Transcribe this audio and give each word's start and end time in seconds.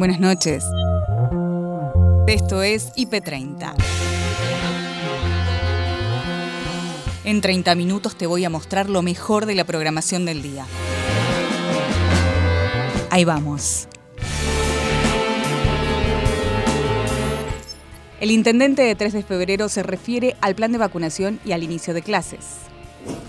Buenas 0.00 0.18
noches. 0.18 0.64
Esto 2.26 2.62
es 2.62 2.90
IP30. 2.94 3.74
En 7.24 7.42
30 7.42 7.74
minutos 7.74 8.16
te 8.16 8.26
voy 8.26 8.46
a 8.46 8.48
mostrar 8.48 8.88
lo 8.88 9.02
mejor 9.02 9.44
de 9.44 9.54
la 9.54 9.64
programación 9.64 10.24
del 10.24 10.40
día. 10.40 10.64
Ahí 13.10 13.26
vamos. 13.26 13.88
El 18.20 18.30
intendente 18.30 18.80
de 18.80 18.94
3 18.94 19.12
de 19.12 19.22
febrero 19.22 19.68
se 19.68 19.82
refiere 19.82 20.34
al 20.40 20.54
plan 20.54 20.72
de 20.72 20.78
vacunación 20.78 21.40
y 21.44 21.52
al 21.52 21.62
inicio 21.62 21.92
de 21.92 22.00
clases. 22.00 22.60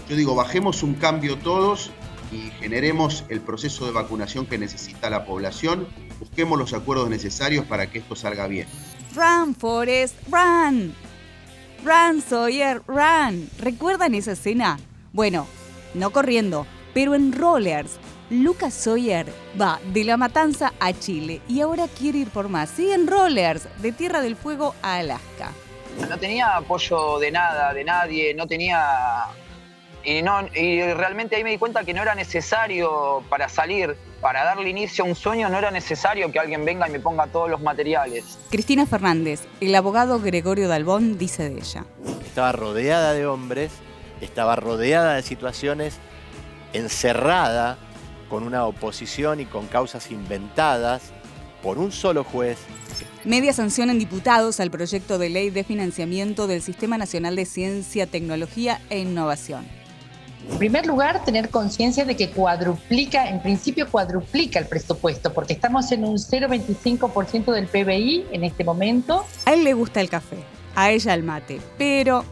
Yo 0.07 0.15
digo, 0.15 0.35
bajemos 0.35 0.83
un 0.83 0.93
cambio 0.93 1.37
todos 1.37 1.91
y 2.31 2.51
generemos 2.59 3.25
el 3.29 3.41
proceso 3.41 3.85
de 3.85 3.91
vacunación 3.91 4.45
que 4.45 4.57
necesita 4.57 5.09
la 5.09 5.25
población, 5.25 5.87
busquemos 6.19 6.57
los 6.57 6.73
acuerdos 6.73 7.09
necesarios 7.09 7.65
para 7.65 7.87
que 7.87 7.99
esto 7.99 8.15
salga 8.15 8.47
bien. 8.47 8.67
Run, 9.15 9.53
Forest, 9.55 10.15
run. 10.31 10.95
Run, 11.83 12.21
Sawyer, 12.21 12.81
run. 12.87 13.49
¿Recuerdan 13.59 14.15
esa 14.15 14.33
escena? 14.33 14.79
Bueno, 15.11 15.47
no 15.93 16.11
corriendo, 16.11 16.65
pero 16.93 17.15
en 17.15 17.33
rollers. 17.33 17.99
Lucas 18.29 18.73
Sawyer 18.73 19.25
va 19.59 19.81
de 19.91 20.05
La 20.05 20.15
Matanza 20.15 20.71
a 20.79 20.93
Chile 20.93 21.41
y 21.49 21.59
ahora 21.59 21.89
quiere 21.89 22.19
ir 22.19 22.29
por 22.29 22.47
más. 22.47 22.69
Sí, 22.69 22.89
en 22.89 23.07
rollers, 23.07 23.67
de 23.81 23.91
Tierra 23.91 24.21
del 24.21 24.37
Fuego 24.37 24.73
a 24.81 24.95
Alaska. 24.95 25.51
No 26.09 26.17
tenía 26.17 26.55
apoyo 26.55 27.19
de 27.19 27.29
nada, 27.31 27.73
de 27.73 27.83
nadie, 27.83 28.33
no 28.33 28.47
tenía 28.47 28.79
y, 30.03 30.21
no, 30.21 30.47
y 30.53 30.81
realmente 30.93 31.35
ahí 31.35 31.43
me 31.43 31.51
di 31.51 31.57
cuenta 31.57 31.83
que 31.83 31.93
no 31.93 32.01
era 32.01 32.15
necesario 32.15 33.23
para 33.29 33.49
salir, 33.49 33.95
para 34.19 34.43
darle 34.43 34.69
inicio 34.69 35.03
a 35.03 35.07
un 35.07 35.15
sueño, 35.15 35.49
no 35.49 35.57
era 35.57 35.71
necesario 35.71 36.31
que 36.31 36.39
alguien 36.39 36.65
venga 36.65 36.87
y 36.87 36.91
me 36.91 36.99
ponga 36.99 37.27
todos 37.27 37.49
los 37.49 37.61
materiales. 37.61 38.37
Cristina 38.49 38.85
Fernández, 38.85 39.41
el 39.59 39.75
abogado 39.75 40.19
Gregorio 40.19 40.67
Dalbón, 40.67 41.17
dice 41.17 41.49
de 41.49 41.59
ella. 41.59 41.85
Estaba 42.25 42.51
rodeada 42.51 43.13
de 43.13 43.25
hombres, 43.25 43.71
estaba 44.21 44.55
rodeada 44.55 45.15
de 45.15 45.21
situaciones, 45.23 45.97
encerrada 46.73 47.77
con 48.29 48.43
una 48.43 48.65
oposición 48.65 49.39
y 49.39 49.45
con 49.45 49.67
causas 49.67 50.09
inventadas 50.11 51.11
por 51.61 51.77
un 51.77 51.91
solo 51.91 52.23
juez. 52.23 52.57
Media 53.23 53.53
sanción 53.53 53.89
en 53.91 53.99
diputados 53.99 54.59
al 54.59 54.71
proyecto 54.71 55.19
de 55.19 55.29
ley 55.29 55.51
de 55.51 55.63
financiamiento 55.63 56.47
del 56.47 56.61
Sistema 56.61 56.97
Nacional 56.97 57.35
de 57.35 57.45
Ciencia, 57.45 58.07
Tecnología 58.07 58.81
e 58.89 58.99
Innovación. 58.99 59.80
En 60.49 60.57
primer 60.57 60.85
lugar, 60.85 61.23
tener 61.23 61.49
conciencia 61.49 62.05
de 62.05 62.15
que 62.15 62.29
cuadruplica, 62.29 63.29
en 63.29 63.41
principio 63.41 63.89
cuadruplica 63.89 64.59
el 64.59 64.65
presupuesto, 64.65 65.33
porque 65.33 65.53
estamos 65.53 65.91
en 65.91 66.05
un 66.05 66.17
0,25% 66.17 67.51
del 67.51 67.67
PBI 67.67 68.25
en 68.31 68.43
este 68.43 68.63
momento. 68.63 69.25
A 69.45 69.53
él 69.53 69.63
le 69.63 69.73
gusta 69.73 70.01
el 70.01 70.09
café, 70.09 70.37
a 70.75 70.91
ella 70.91 71.13
el 71.13 71.23
mate, 71.23 71.59
pero... 71.77 72.25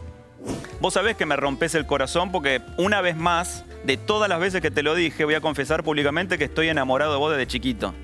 Vos 0.80 0.94
sabés 0.94 1.16
que 1.16 1.26
me 1.26 1.36
rompes 1.36 1.74
el 1.74 1.86
corazón 1.86 2.32
porque 2.32 2.62
una 2.78 3.02
vez 3.02 3.14
más, 3.14 3.64
de 3.84 3.98
todas 3.98 4.28
las 4.28 4.40
veces 4.40 4.62
que 4.62 4.70
te 4.70 4.82
lo 4.82 4.94
dije, 4.94 5.24
voy 5.24 5.34
a 5.34 5.40
confesar 5.40 5.84
públicamente 5.84 6.38
que 6.38 6.44
estoy 6.44 6.68
enamorado 6.68 7.12
de 7.12 7.18
vos 7.18 7.30
desde 7.30 7.46
chiquito. 7.46 7.94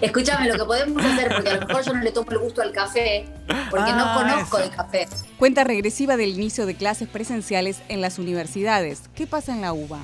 Escúchame, 0.00 0.48
lo 0.48 0.54
que 0.58 0.64
podemos 0.64 1.04
hacer, 1.04 1.32
porque 1.34 1.50
a 1.50 1.54
lo 1.60 1.66
mejor 1.66 1.84
yo 1.84 1.92
no 1.94 2.02
le 2.02 2.10
tomo 2.12 2.30
el 2.32 2.38
gusto 2.38 2.62
al 2.62 2.72
café, 2.72 3.24
porque 3.70 3.92
no 3.92 4.04
Ah, 4.04 4.14
conozco 4.16 4.58
eso. 4.58 4.68
de 4.70 4.76
café. 4.76 5.08
Cuenta 5.38 5.64
regresiva 5.64 6.16
del 6.16 6.30
inicio 6.30 6.66
de 6.66 6.74
clases 6.74 7.08
presenciales 7.08 7.78
en 7.88 8.00
las 8.00 8.18
universidades. 8.18 9.02
¿Qué 9.14 9.26
pasa 9.26 9.52
en 9.52 9.60
la 9.60 9.72
UBA? 9.72 9.98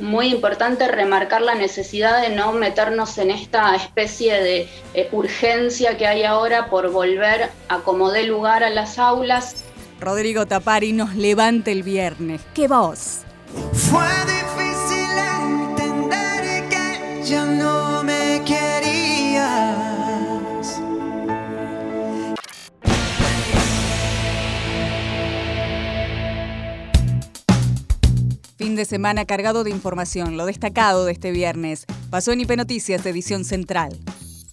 Muy 0.00 0.28
importante 0.28 0.88
remarcar 0.88 1.40
la 1.42 1.54
necesidad 1.54 2.20
de 2.22 2.30
no 2.34 2.52
meternos 2.52 3.16
en 3.18 3.30
esta 3.30 3.76
especie 3.76 4.34
de 4.42 4.68
eh, 4.94 5.08
urgencia 5.12 5.96
que 5.96 6.06
hay 6.06 6.24
ahora 6.24 6.68
por 6.68 6.90
volver 6.90 7.50
a 7.68 7.78
como 7.80 8.10
dé 8.10 8.24
lugar 8.24 8.64
a 8.64 8.70
las 8.70 8.98
aulas. 8.98 9.56
Rodrigo 10.00 10.46
Tapari 10.46 10.92
nos 10.92 11.14
levanta 11.14 11.70
el 11.70 11.82
viernes. 11.82 12.40
¡Qué 12.54 12.66
voz! 12.66 13.20
Fue 13.72 14.04
difícil 14.26 15.08
entender 15.42 16.68
que 16.68 17.22
ya 17.24 17.44
no 17.44 18.02
me 18.04 18.17
Fin 28.58 28.74
de 28.74 28.84
semana 28.84 29.24
cargado 29.24 29.62
de 29.62 29.70
información, 29.70 30.36
lo 30.36 30.44
destacado 30.44 31.04
de 31.04 31.12
este 31.12 31.30
viernes. 31.30 31.86
Pasó 32.10 32.32
en 32.32 32.40
IP 32.40 32.56
Noticias, 32.56 33.06
edición 33.06 33.44
central. 33.44 33.96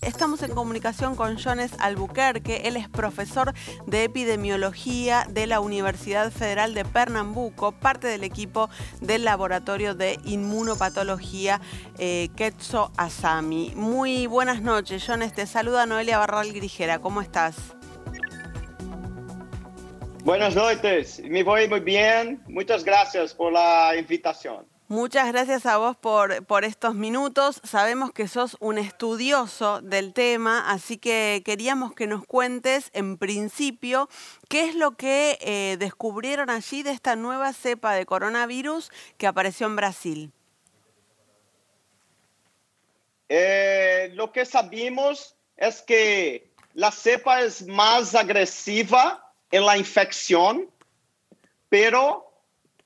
Estamos 0.02 0.44
en 0.44 0.54
comunicación 0.54 1.16
con 1.16 1.40
Jones 1.40 1.72
Albuquerque. 1.80 2.62
Él 2.66 2.78
es 2.78 2.88
profesor 2.88 3.56
de 3.88 4.04
epidemiología 4.04 5.26
de 5.28 5.48
la 5.48 5.60
Universidad 5.60 6.32
Federal 6.32 6.76
de 6.76 6.86
Pernambuco, 6.86 7.72
parte 7.72 8.06
del 8.06 8.24
equipo 8.24 8.70
del 9.02 9.26
laboratorio 9.26 9.96
de 9.96 10.20
inmunopatología 10.24 11.60
eh, 11.98 12.30
Quetzo 12.36 12.92
Asami. 12.98 13.74
Muy 13.76 14.28
buenas 14.28 14.62
noches, 14.62 15.04
Jones. 15.04 15.34
Te 15.34 15.48
saluda 15.48 15.88
Noelia 15.88 16.20
Barral 16.20 16.54
Grijera. 16.54 17.00
¿Cómo 17.00 17.22
estás? 17.22 17.56
Buenas 20.26 20.56
noches, 20.56 21.20
me 21.20 21.44
voy 21.44 21.68
muy 21.68 21.82
bien. 21.82 22.42
Muchas 22.48 22.84
gracias 22.84 23.32
por 23.32 23.54
la 23.54 23.96
invitación. 23.96 24.66
Muchas 24.88 25.32
gracias 25.32 25.68
a 25.68 25.78
vos 25.78 25.96
por, 25.98 26.44
por 26.48 26.66
estos 26.66 26.96
minutos. 26.96 27.62
Sabemos 27.64 28.12
que 28.12 28.28
sos 28.28 28.58
un 28.60 28.80
estudioso 28.80 29.82
del 29.82 30.14
tema, 30.14 30.72
así 30.72 30.98
que 30.98 31.44
queríamos 31.46 31.94
que 31.94 32.08
nos 32.08 32.26
cuentes, 32.26 32.90
en 32.94 33.20
principio, 33.20 34.10
qué 34.50 34.68
es 34.68 34.74
lo 34.74 34.98
que 34.98 35.38
eh, 35.42 35.78
descubrieron 35.78 36.50
allí 36.50 36.82
de 36.82 36.90
esta 36.90 37.16
nueva 37.16 37.54
cepa 37.54 37.94
de 37.94 38.08
coronavirus 38.08 38.90
que 39.20 39.28
apareció 39.28 39.68
en 39.68 39.76
Brasil. 39.76 40.32
Eh, 43.30 44.10
lo 44.16 44.32
que 44.32 44.44
sabemos 44.44 45.36
es 45.56 45.84
que 45.84 46.50
la 46.74 46.92
cepa 46.92 47.42
es 47.42 47.68
más 47.68 48.16
agresiva 48.16 49.22
en 49.56 49.66
la 49.66 49.78
infección, 49.78 50.70
pero 51.70 52.30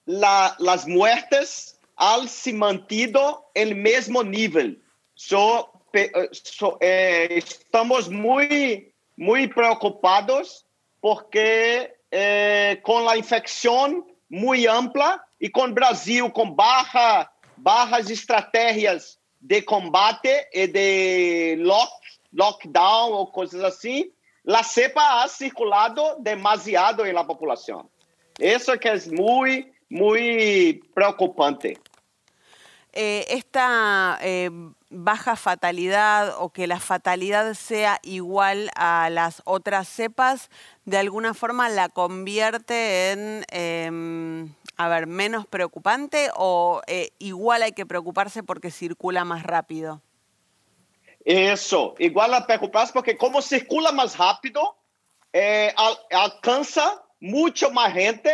la- 0.05 0.55
las 0.59 0.85
muertes 0.87 1.79
han 1.95 2.27
se 2.27 2.53
mantido 2.53 3.49
el 3.55 3.75
mismo 3.75 4.23
nivel. 4.23 4.81
So, 5.15 5.71
eh, 5.93 6.11
so, 6.31 6.77
eh, 6.79 7.27
estamos 7.43 8.09
muy, 8.09 8.93
muy 9.17 9.47
preocupados 9.47 10.65
porque 11.01 11.95
eh, 12.11 12.79
con 12.83 13.05
la 13.05 13.15
infección 13.17 14.05
muy 14.29 14.65
ampla 14.65 15.23
y 15.39 15.49
con 15.51 15.73
Brasil 15.73 16.31
con 16.33 16.55
baja, 16.55 17.31
bajas 17.57 18.09
estrategias 18.09 19.19
de 19.39 19.63
combate 19.63 20.47
y 20.53 20.67
de 20.67 21.55
lock, 21.59 21.91
lockdown 22.31 23.11
o 23.13 23.31
cosas 23.31 23.63
así, 23.63 24.11
la 24.43 24.63
cepa 24.63 25.23
ha 25.23 25.27
circulado 25.27 26.17
demasiado 26.19 27.05
en 27.05 27.15
la 27.15 27.25
población. 27.25 27.89
Eso 28.37 28.77
que 28.79 28.91
es 28.91 29.11
muy, 29.11 29.71
muy 29.89 30.81
preocupante. 30.93 31.77
Eh, 32.91 33.25
esta 33.29 34.17
eh, 34.21 34.49
baja 34.89 35.35
fatalidad 35.35 36.33
o 36.39 36.49
que 36.49 36.65
la 36.65 36.79
fatalidad 36.79 37.53
sea 37.53 37.99
igual 38.01 38.71
a 38.75 39.09
las 39.11 39.43
otras 39.45 39.87
cepas, 39.87 40.49
de 40.85 40.97
alguna 40.97 41.35
forma 41.35 41.69
la 41.69 41.89
convierte 41.89 43.11
en, 43.11 43.45
em, 43.51 44.55
a 44.75 44.87
ver, 44.87 45.05
menos 45.05 45.45
preocupante 45.45 46.29
o 46.35 46.81
eh, 46.87 47.11
igual 47.19 47.61
hay 47.61 47.73
que 47.73 47.85
preocuparse 47.85 48.41
porque 48.41 48.71
circula 48.71 49.23
más 49.23 49.43
rápido. 49.43 50.01
Eso, 51.29 51.93
igual 51.99 52.33
a 52.33 52.47
preocuparse 52.47 52.91
porque 52.91 53.15
como 53.15 53.39
circula 53.39 53.91
más 53.91 54.17
rápido, 54.17 54.75
eh, 55.31 55.71
al- 55.77 55.99
alcanza 56.09 57.03
mucho 57.19 57.69
más 57.69 57.93
gente 57.93 58.33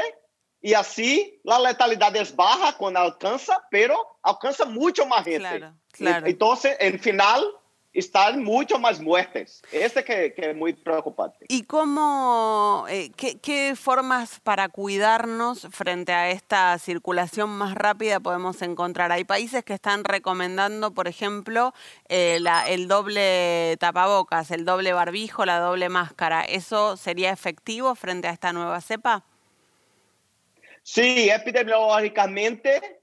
y 0.62 0.74
así 0.74 1.42
la 1.44 1.60
letalidad 1.60 2.16
es 2.16 2.34
baja 2.34 2.78
cuando 2.78 3.02
alcanza, 3.02 3.62
pero 3.70 3.96
alcanza 4.24 4.64
mucho 4.64 5.06
más 5.06 5.26
gente. 5.26 5.40
Claro, 5.40 5.74
claro. 5.92 6.26
Y- 6.28 6.32
Entonces, 6.32 6.78
en 6.80 6.98
final, 6.98 7.46
están 7.96 8.44
mucho 8.44 8.78
más 8.78 9.00
muertes. 9.00 9.62
Este 9.72 10.04
que, 10.04 10.34
que 10.34 10.52
es 10.52 10.56
muy 10.56 10.74
preocupante. 10.74 11.46
¿Y 11.48 11.64
cómo, 11.64 12.86
eh, 12.90 13.12
qué, 13.16 13.38
qué 13.40 13.74
formas 13.76 14.40
para 14.42 14.68
cuidarnos 14.70 15.68
frente 15.72 16.12
a 16.12 16.30
esta 16.30 16.78
circulación 16.78 17.50
más 17.50 17.74
rápida 17.74 18.20
podemos 18.20 18.62
encontrar? 18.62 19.12
Hay 19.12 19.24
países 19.24 19.64
que 19.64 19.74
están 19.74 20.04
recomendando, 20.04 20.92
por 20.92 21.08
ejemplo, 21.08 21.74
eh, 22.10 22.40
la- 22.42 22.68
el 22.68 22.88
doble 22.88 23.78
tapabocas, 23.80 24.52
el 24.52 24.66
doble 24.66 24.92
barbijo, 24.92 25.46
la 25.46 25.60
doble 25.60 25.88
máscara. 25.90 26.42
¿Eso 26.42 26.98
sería 26.98 27.32
efectivo 27.32 27.96
frente 27.96 28.28
a 28.28 28.32
esta 28.32 28.52
nueva 28.52 28.82
cepa? 28.82 29.24
Sí, 30.84 31.30
epidemiológicamente, 31.30 33.00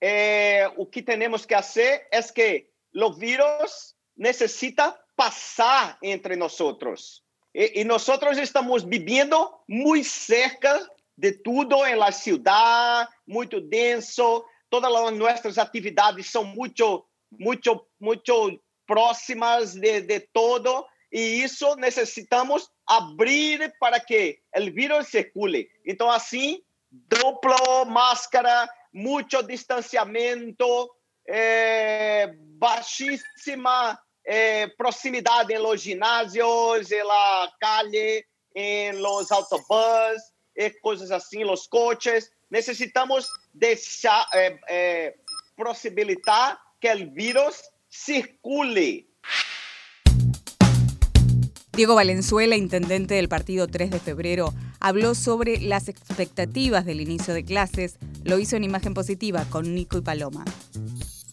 eh, 0.00 0.66
o 0.76 0.88
que 0.90 1.02
tenemos 1.02 1.46
que 1.46 1.54
hacer 1.54 2.06
es 2.12 2.30
que 2.30 2.70
los 2.92 3.18
virus 3.18 3.96
necesita 4.16 5.00
pasar 5.14 5.98
entre 6.02 6.36
nosotros. 6.36 7.24
Y, 7.52 7.80
y 7.80 7.84
nosotros 7.84 8.38
estamos 8.38 8.88
viviendo 8.88 9.62
muy 9.68 10.04
cerca 10.04 10.80
de 11.16 11.32
tudo 11.32 11.86
en 11.86 11.98
la 11.98 12.10
ciudad, 12.10 13.08
muy 13.26 13.48
denso, 13.68 14.46
todas 14.68 14.90
las 14.90 15.12
nuestras 15.12 15.58
actividades 15.58 16.26
son 16.26 16.48
mucho, 16.48 17.08
mucho, 17.30 17.88
mucho 18.00 18.50
próximas 18.86 19.74
de, 19.74 20.02
de 20.02 20.20
todo 20.32 20.88
y 21.10 21.42
eso 21.42 21.76
necesitamos 21.76 22.72
abrir 22.86 23.72
para 23.78 24.00
que 24.00 24.42
el 24.50 24.72
virus 24.72 25.08
circule. 25.08 25.70
Entonces, 25.84 26.22
así, 26.22 26.66
duplo 26.90 27.84
máscara, 27.86 28.68
mucho 28.90 29.42
distanciamiento, 29.42 30.96
eh, 31.24 32.32
baixíssima 32.36 34.03
eh, 34.26 34.68
proximidade 34.76 35.52
em 35.52 35.58
los 35.58 35.80
ginásios, 35.80 36.90
em 36.90 37.02
la 37.02 37.52
calle, 37.60 38.24
em 38.54 38.92
los 38.92 39.30
autobuses, 39.30 40.22
e 40.56 40.70
coisas 40.70 41.10
assim, 41.10 41.44
los 41.44 41.66
coches. 41.66 42.30
Necessitamos 42.50 43.28
deixar, 43.52 44.26
eh, 44.68 45.16
possibilitar 45.56 46.58
que 46.80 46.92
o 46.92 47.10
vírus 47.12 47.62
circule. 47.88 49.08
Diego 51.72 51.96
Valenzuela, 51.96 52.54
intendente 52.54 53.14
del 53.14 53.28
partido 53.28 53.66
3 53.66 53.90
de 53.90 53.98
febrero, 53.98 54.54
habló 54.78 55.16
sobre 55.16 55.60
las 55.60 55.88
expectativas 55.88 56.84
del 56.84 57.00
inicio 57.00 57.34
de 57.34 57.44
clases. 57.44 57.96
Lo 58.22 58.38
hizo 58.38 58.54
en 58.54 58.62
imagen 58.62 58.94
positiva 58.94 59.44
con 59.50 59.74
Nico 59.74 59.98
y 59.98 60.02
Paloma. 60.02 60.44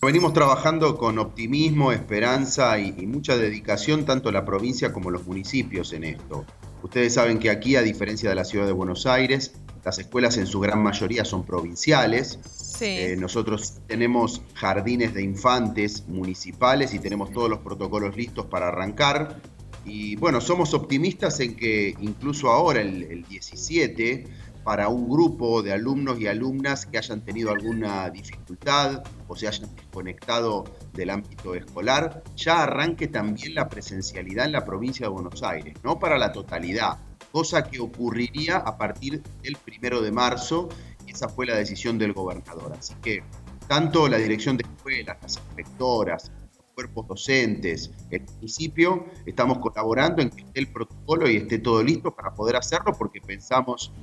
Venimos 0.03 0.33
trabajando 0.33 0.97
con 0.97 1.19
optimismo, 1.19 1.91
esperanza 1.91 2.79
y, 2.79 2.95
y, 2.97 3.05
mucha 3.05 3.37
dedicación 3.37 4.03
tanto 4.03 4.31
la 4.31 4.43
provincia 4.43 4.91
como 4.91 5.11
los 5.11 5.27
municipios 5.27 5.93
en 5.93 6.03
esto. 6.03 6.43
Ustedes 6.81 7.13
saben 7.13 7.37
que 7.37 7.51
aquí, 7.51 7.75
a 7.75 7.83
diferencia 7.83 8.27
de 8.27 8.35
la 8.35 8.43
ciudad 8.43 8.65
de 8.65 8.71
Buenos 8.71 9.05
Aires, 9.05 9.53
las 9.85 9.99
escuelas 9.99 10.37
en 10.37 10.47
su 10.47 10.59
gran 10.59 10.81
mayoría 10.81 11.23
son 11.23 11.45
provinciales. 11.45 12.39
Sí. 12.43 12.85
Eh, 12.85 13.15
nosotros 13.15 13.75
tenemos 13.85 14.41
jardines 14.55 15.13
de 15.13 15.21
infantes 15.21 16.03
municipales 16.07 16.95
y 16.95 16.99
tenemos 16.99 17.31
todos 17.31 17.51
los 17.51 17.59
protocolos 17.59 18.17
listos 18.17 18.47
para 18.47 18.69
arrancar. 18.69 19.39
Y 19.85 20.15
bueno, 20.15 20.41
somos 20.41 20.73
optimistas 20.73 21.39
en 21.41 21.55
que 21.55 21.95
incluso 21.99 22.49
ahora, 22.49 22.81
el, 22.81 23.03
el 23.03 23.23
17, 23.25 24.25
para 24.63 24.89
un 24.89 25.09
grupo 25.09 25.61
de 25.61 25.73
alumnos 25.73 26.19
y 26.19 26.27
alumnas 26.27 26.85
que 26.85 26.97
hayan 26.97 27.21
tenido 27.21 27.51
alguna 27.51 28.09
dificultad 28.09 29.03
o 29.27 29.35
se 29.35 29.47
hayan 29.47 29.73
desconectado 29.75 30.65
del 30.93 31.09
ámbito 31.09 31.55
escolar, 31.55 32.23
ya 32.35 32.63
arranque 32.63 33.07
también 33.07 33.55
la 33.55 33.69
presencialidad 33.69 34.45
en 34.45 34.51
la 34.51 34.65
provincia 34.65 35.07
de 35.07 35.11
Buenos 35.11 35.41
Aires, 35.43 35.75
no 35.83 35.99
para 35.99 36.17
la 36.17 36.31
totalidad, 36.31 36.97
cosa 37.31 37.63
que 37.63 37.79
ocurriría 37.79 38.57
a 38.57 38.77
partir 38.77 39.23
del 39.41 39.55
primero 39.57 40.01
de 40.01 40.11
marzo, 40.11 40.69
esa 41.07 41.27
fue 41.29 41.45
la 41.45 41.55
decisión 41.55 41.97
del 41.97 42.13
gobernador. 42.13 42.73
Así 42.77 42.93
que 43.01 43.23
tanto 43.67 44.07
la 44.07 44.17
dirección 44.17 44.57
de 44.57 44.63
escuelas, 44.63 45.17
las 45.21 45.37
inspectoras, 45.37 46.31
los 46.57 46.65
cuerpos 46.73 47.07
docentes, 47.07 47.91
el 48.09 48.23
municipio, 48.35 49.05
estamos 49.25 49.59
colaborando 49.59 50.21
en 50.21 50.29
que 50.29 50.41
esté 50.43 50.59
el 50.59 50.71
protocolo 50.71 51.29
y 51.29 51.37
esté 51.37 51.59
todo 51.59 51.83
listo 51.83 52.13
para 52.13 52.33
poder 52.33 52.55
hacerlo 52.55 52.93
porque 52.97 53.21
pensamos 53.21 53.93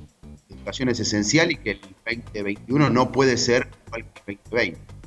es 0.69 0.99
esencial 0.99 1.51
y 1.51 1.57
que 1.57 1.71
el 1.71 1.81
2021 2.05 2.89
no 2.89 3.11
puede 3.11 3.37
ser 3.37 3.69
igual 3.87 4.05
que 4.13 4.31
el 4.31 4.39
2020. 4.43 4.99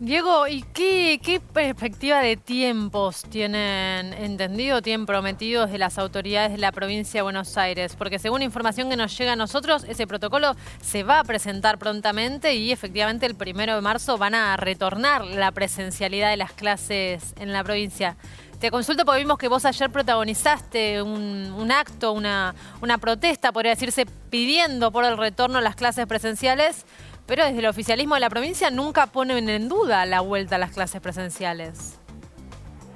Diego, 0.00 0.46
¿y 0.46 0.62
qué, 0.62 1.42
perspectiva 1.52 2.20
de 2.20 2.36
tiempos 2.36 3.24
tienen 3.24 4.12
entendido, 4.12 4.80
tienen 4.80 5.06
prometido 5.06 5.64
desde 5.66 5.78
las 5.78 5.98
autoridades 5.98 6.52
de 6.52 6.58
la 6.58 6.70
provincia 6.70 7.18
de 7.18 7.22
Buenos 7.22 7.56
Aires? 7.56 7.96
Porque 7.96 8.20
según 8.20 8.42
información 8.42 8.88
que 8.90 8.96
nos 8.96 9.18
llega 9.18 9.32
a 9.32 9.36
nosotros, 9.36 9.84
ese 9.88 10.06
protocolo 10.06 10.54
se 10.80 11.02
va 11.02 11.18
a 11.18 11.24
presentar 11.24 11.80
prontamente 11.80 12.54
y 12.54 12.70
efectivamente 12.70 13.26
el 13.26 13.34
primero 13.34 13.74
de 13.74 13.80
marzo 13.80 14.18
van 14.18 14.36
a 14.36 14.56
retornar 14.56 15.24
la 15.24 15.50
presencialidad 15.50 16.30
de 16.30 16.36
las 16.36 16.52
clases 16.52 17.34
en 17.40 17.52
la 17.52 17.64
provincia. 17.64 18.16
Te 18.60 18.72
consulto 18.72 19.04
porque 19.04 19.20
vimos 19.20 19.38
que 19.38 19.46
vos 19.46 19.64
ayer 19.64 19.88
protagonizaste 19.88 21.00
un, 21.00 21.70
acto, 21.70 22.12
una, 22.12 22.56
una 22.80 22.98
protesta, 22.98 23.52
podría 23.52 23.70
decirse, 23.70 24.04
pidiendo 24.30 24.90
por 24.90 25.04
el 25.04 25.16
retorno 25.16 25.58
a 25.58 25.60
las 25.60 25.76
clases 25.76 26.06
presenciales. 26.06 26.84
Pero 27.26 27.44
desde 27.44 27.58
el 27.58 27.66
oficialismo 27.66 28.14
de 28.14 28.20
la 28.20 28.30
provincia 28.30 28.70
nunca 28.70 29.06
ponen 29.06 29.48
en 29.48 29.68
duda 29.68 30.06
la 30.06 30.22
vuelta 30.22 30.56
a 30.56 30.58
las 30.58 30.72
clases 30.72 31.00
presenciales. 31.00 31.98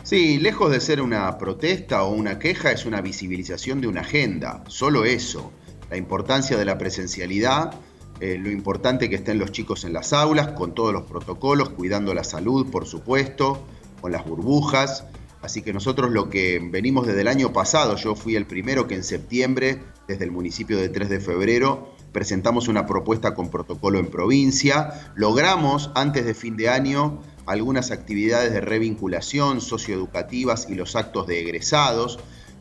Sí, 0.03 0.39
lejos 0.39 0.73
de 0.73 0.81
ser 0.81 1.01
una 1.01 1.39
protesta 1.39 2.03
o 2.03 2.13
una 2.13 2.41
queja, 2.41 2.73
es 2.73 2.85
una 2.85 3.01
visibilización 3.01 3.81
de 3.81 3.87
una 3.87 4.01
agenda, 4.01 4.65
solo 4.67 5.05
eso. 5.05 5.53
La 5.91 5.97
importancia 5.97 6.57
de 6.57 6.65
la 6.65 6.77
presencialidad, 6.77 7.75
eh, 8.21 8.37
lo 8.37 8.51
importante 8.51 9.09
que 9.09 9.17
estén 9.17 9.39
los 9.39 9.53
chicos 9.53 9.85
en 9.85 9.93
las 9.93 10.13
aulas, 10.13 10.49
con 10.49 10.75
todos 10.75 10.93
los 10.93 11.03
protocolos, 11.03 11.69
cuidando 11.71 12.15
la 12.15 12.25
salud, 12.25 12.69
por 12.71 12.87
supuesto, 12.87 13.65
con 14.01 14.11
las 14.11 14.25
burbujas. 14.25 15.05
Así 15.43 15.63
que 15.63 15.73
nosotros 15.73 16.13
lo 16.13 16.31
que 16.31 16.61
venimos 16.71 17.07
desde 17.07 17.23
el 17.23 17.29
año 17.29 17.53
pasado, 17.53 17.97
yo 17.97 18.15
fui 18.15 18.37
el 18.37 18.47
primero 18.47 18.87
que 18.87 18.95
en 18.95 19.03
septiembre, 19.03 19.83
desde 20.07 20.25
el 20.25 20.31
municipio 20.31 20.79
de 20.79 20.89
3 20.89 21.09
de 21.09 21.21
febrero, 21.21 21.93
presentamos 22.13 22.69
una 22.69 22.87
propuesta 22.87 23.35
con 23.35 23.51
protocolo 23.51 23.99
en 23.99 24.07
provincia, 24.07 25.13
logramos 25.17 25.91
antes 25.97 26.25
de 26.25 26.35
fin 26.35 26.57
de 26.57 26.69
año 26.69 27.21
algunas 27.47 27.91
actividades 27.91 28.53
de 28.53 28.61
revinculación 28.61 29.61
socioeducativas 29.61 30.69
y 30.71 30.77
los 30.77 30.95
actos 30.95 31.27
de 31.27 31.41
egresados. 31.41 32.21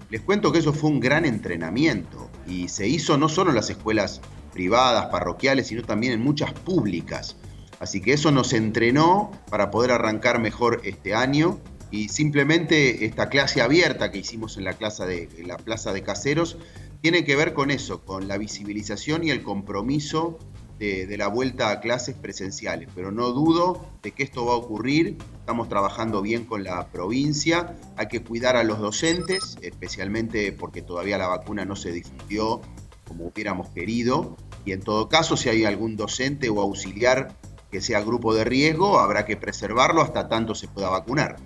Les 0.09 0.21
cuento 0.21 0.51
que 0.51 0.59
eso 0.59 0.73
fue 0.73 0.89
un 0.89 0.99
gran 0.99 1.25
entrenamiento 1.25 2.31
y 2.47 2.67
se 2.67 2.87
hizo 2.87 3.15
no 3.15 3.29
solo 3.29 3.51
en 3.51 3.57
las 3.57 3.69
escuelas 3.69 4.21
privadas, 4.53 5.05
parroquiales, 5.07 5.67
sino 5.67 5.83
también 5.83 6.13
en 6.13 6.21
muchas 6.21 6.51
públicas. 6.53 7.37
Así 7.79 8.01
que 8.01 8.13
eso 8.13 8.31
nos 8.31 8.53
entrenó 8.53 9.31
para 9.49 9.69
poder 9.69 9.91
arrancar 9.91 10.39
mejor 10.39 10.81
este 10.83 11.13
año 11.13 11.59
y 11.91 12.07
simplemente 12.07 13.05
esta 13.05 13.29
clase 13.29 13.61
abierta 13.61 14.11
que 14.11 14.19
hicimos 14.19 14.57
en 14.57 14.63
la, 14.63 14.73
clase 14.73 15.05
de, 15.05 15.43
la 15.45 15.57
Plaza 15.57 15.91
de 15.91 16.01
Caseros 16.01 16.57
tiene 17.01 17.25
que 17.25 17.35
ver 17.35 17.53
con 17.53 17.69
eso, 17.69 18.01
con 18.01 18.27
la 18.27 18.37
visibilización 18.37 19.23
y 19.23 19.29
el 19.29 19.43
compromiso 19.43 20.39
de, 20.79 21.05
de, 21.05 21.17
la 21.17 21.27
vuelta 21.27 21.69
a 21.69 21.79
clases 21.81 22.15
presenciales. 22.15 22.89
Pero 22.95 23.11
no 23.11 23.31
dudo 23.31 23.85
de 24.01 24.11
que 24.11 24.23
esto 24.23 24.45
va 24.45 24.53
a 24.53 24.57
ocurrir. 24.57 25.17
Estamos 25.39 25.67
trabajando 25.67 26.21
bien 26.21 26.45
con 26.45 26.63
la 26.63 26.87
provincia. 26.87 27.75
Hay 27.97 28.07
que 28.07 28.23
cuidar 28.23 28.55
a 28.55 28.63
los 28.63 28.79
docentes, 28.79 29.57
especialmente 29.61 30.51
porque 30.53 30.81
todavía 30.81 31.17
la 31.17 31.27
vacuna 31.27 31.65
no 31.65 31.75
se 31.75 31.91
difundió 31.91 32.61
como 33.07 33.25
hubiéramos 33.25 33.69
querido. 33.69 34.37
Y 34.63 34.71
en 34.71 34.81
todo 34.81 35.09
caso, 35.09 35.35
si 35.35 35.49
hay 35.49 35.65
algún 35.65 35.97
docente 35.97 36.49
o 36.49 36.61
auxiliar 36.61 37.35
que 37.71 37.81
sea 37.81 38.01
grupo 38.01 38.33
de 38.33 38.43
riesgo, 38.43 38.99
habrá 38.99 39.25
que 39.25 39.37
preservarlo 39.37 40.01
hasta 40.01 40.29
tanto 40.29 40.55
se 40.55 40.67
pueda 40.67 40.89
vacunar. 40.89 41.37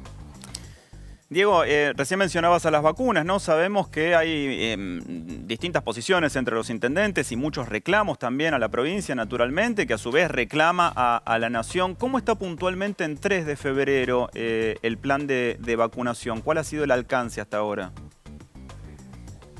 Diego, 1.28 1.64
eh, 1.64 1.92
recién 1.94 2.20
mencionabas 2.20 2.68
a 2.68 2.72
las 2.72 2.84
vacunas, 2.84 3.26
¿no? 3.26 3.40
Sabemos 3.40 3.88
que 3.88 4.14
hay 4.16 4.30
eh, 4.30 5.02
distintas 5.48 5.82
posiciones 5.82 6.36
entre 6.36 6.54
los 6.54 6.70
intendentes 6.70 7.32
y 7.32 7.36
muchos 7.36 7.68
reclamos 7.68 8.20
también 8.20 8.54
a 8.54 8.60
la 8.60 8.70
provincia, 8.70 9.16
naturalmente, 9.16 9.88
que 9.88 9.96
a 9.96 9.98
su 9.98 10.12
vez 10.12 10.30
reclama 10.30 10.94
a, 10.96 11.40
la 11.40 11.50
nación. 11.50 11.96
¿Cómo 11.96 12.20
está 12.20 12.36
puntualmente 12.36 13.06
en 13.06 13.18
3 13.18 13.48
de 13.48 13.56
febrero 13.56 14.30
eh, 14.36 14.76
el 14.84 15.00
plan 15.00 15.26
de, 15.26 15.58
de 15.60 15.76
vacunación? 15.76 16.42
¿Cuál 16.42 16.60
ha 16.60 16.64
sido 16.64 16.84
el 16.84 16.92
alcance 16.92 17.42
hasta 17.42 17.58
ahora? 17.58 17.92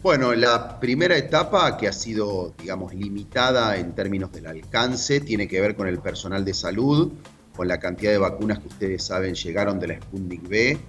Bueno, 0.04 0.36
la 0.36 0.80
primera 0.80 1.18
etapa 1.18 1.78
que 1.78 1.88
ha 1.88 1.94
sido, 1.94 2.54
digamos, 2.60 2.94
limitada 2.94 3.76
en 3.78 3.96
términos 3.96 4.32
del 4.32 4.46
alcance 4.46 5.20
tiene 5.20 5.48
que 5.48 5.60
ver 5.62 5.76
con 5.76 5.88
el 5.88 5.98
personal 5.98 6.46
de 6.46 6.54
salud, 6.54 7.12
con 7.56 7.68
la 7.68 7.80
cantidad 7.80 8.12
de 8.12 8.20
vacunas 8.20 8.60
que 8.60 8.68
ustedes 8.68 9.04
saben 9.04 9.34
llegaron 9.34 9.80
de 9.80 9.88
la 9.88 9.96
Sputnik 9.96 10.48
B. 10.48 10.80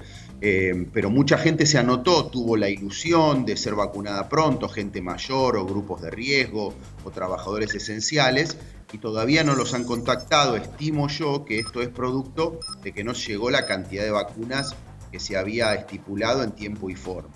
Eh, 0.41 0.87
pero 0.93 1.11
mucha 1.11 1.39
gente 1.39 1.65
se 1.65 1.79
anotó, 1.79 2.27
tuvo 2.27 2.57
la 2.57 2.69
ilusión 2.69 3.47
de 3.47 3.57
ser 3.57 3.75
vacunada 3.75 4.29
pronto, 4.29 4.69
gente 4.69 5.01
mayor 5.01 5.57
o 5.57 5.65
grupos 5.65 6.03
de 6.03 6.11
riesgo 6.11 6.75
o 7.05 7.11
trabajadores 7.11 7.75
esenciales, 7.75 8.59
y 8.93 8.99
todavía 8.99 9.45
no 9.45 9.55
los 9.55 9.75
han 9.75 9.85
contactado. 9.85 10.57
Estimo 10.57 11.09
yo 11.09 11.45
que 11.45 11.59
esto 11.59 11.83
es 11.83 11.89
producto 11.89 12.61
de 12.83 12.93
que 12.93 13.05
no 13.05 13.13
llegó 13.13 13.51
la 13.51 13.67
cantidad 13.67 14.05
de 14.05 14.11
vacunas 14.11 14.75
que 15.11 15.21
se 15.21 15.37
había 15.37 15.75
estipulado 15.75 16.43
en 16.43 16.53
tiempo 16.53 16.91
y 16.91 16.95
forma. 16.95 17.31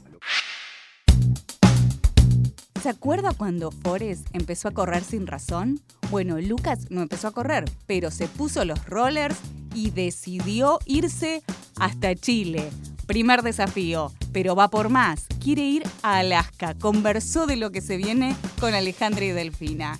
¿Se 2.82 2.88
acuerda 2.88 3.32
cuando 3.36 3.70
Forrest 3.70 4.26
empezó 4.32 4.68
a 4.68 4.70
correr 4.70 5.04
sin 5.04 5.26
razón? 5.26 5.80
Bueno, 6.10 6.40
Lucas 6.40 6.86
no 6.88 7.02
empezó 7.02 7.28
a 7.28 7.32
correr, 7.32 7.64
pero 7.86 8.10
se 8.10 8.26
puso 8.26 8.64
los 8.64 8.86
rollers 8.86 9.36
y 9.74 9.90
decidió 9.90 10.78
irse 10.86 11.42
hasta 11.78 12.14
Chile. 12.14 12.70
Primer 13.10 13.42
desafío, 13.42 14.12
pero 14.32 14.54
va 14.54 14.68
por 14.68 14.88
más. 14.88 15.26
Quiere 15.42 15.62
ir 15.62 15.82
a 16.04 16.18
Alaska. 16.18 16.76
Conversó 16.80 17.44
de 17.46 17.56
lo 17.56 17.72
que 17.72 17.80
se 17.80 17.96
viene 17.96 18.36
con 18.60 18.72
Alejandra 18.72 19.24
y 19.24 19.32
Delfina. 19.32 19.98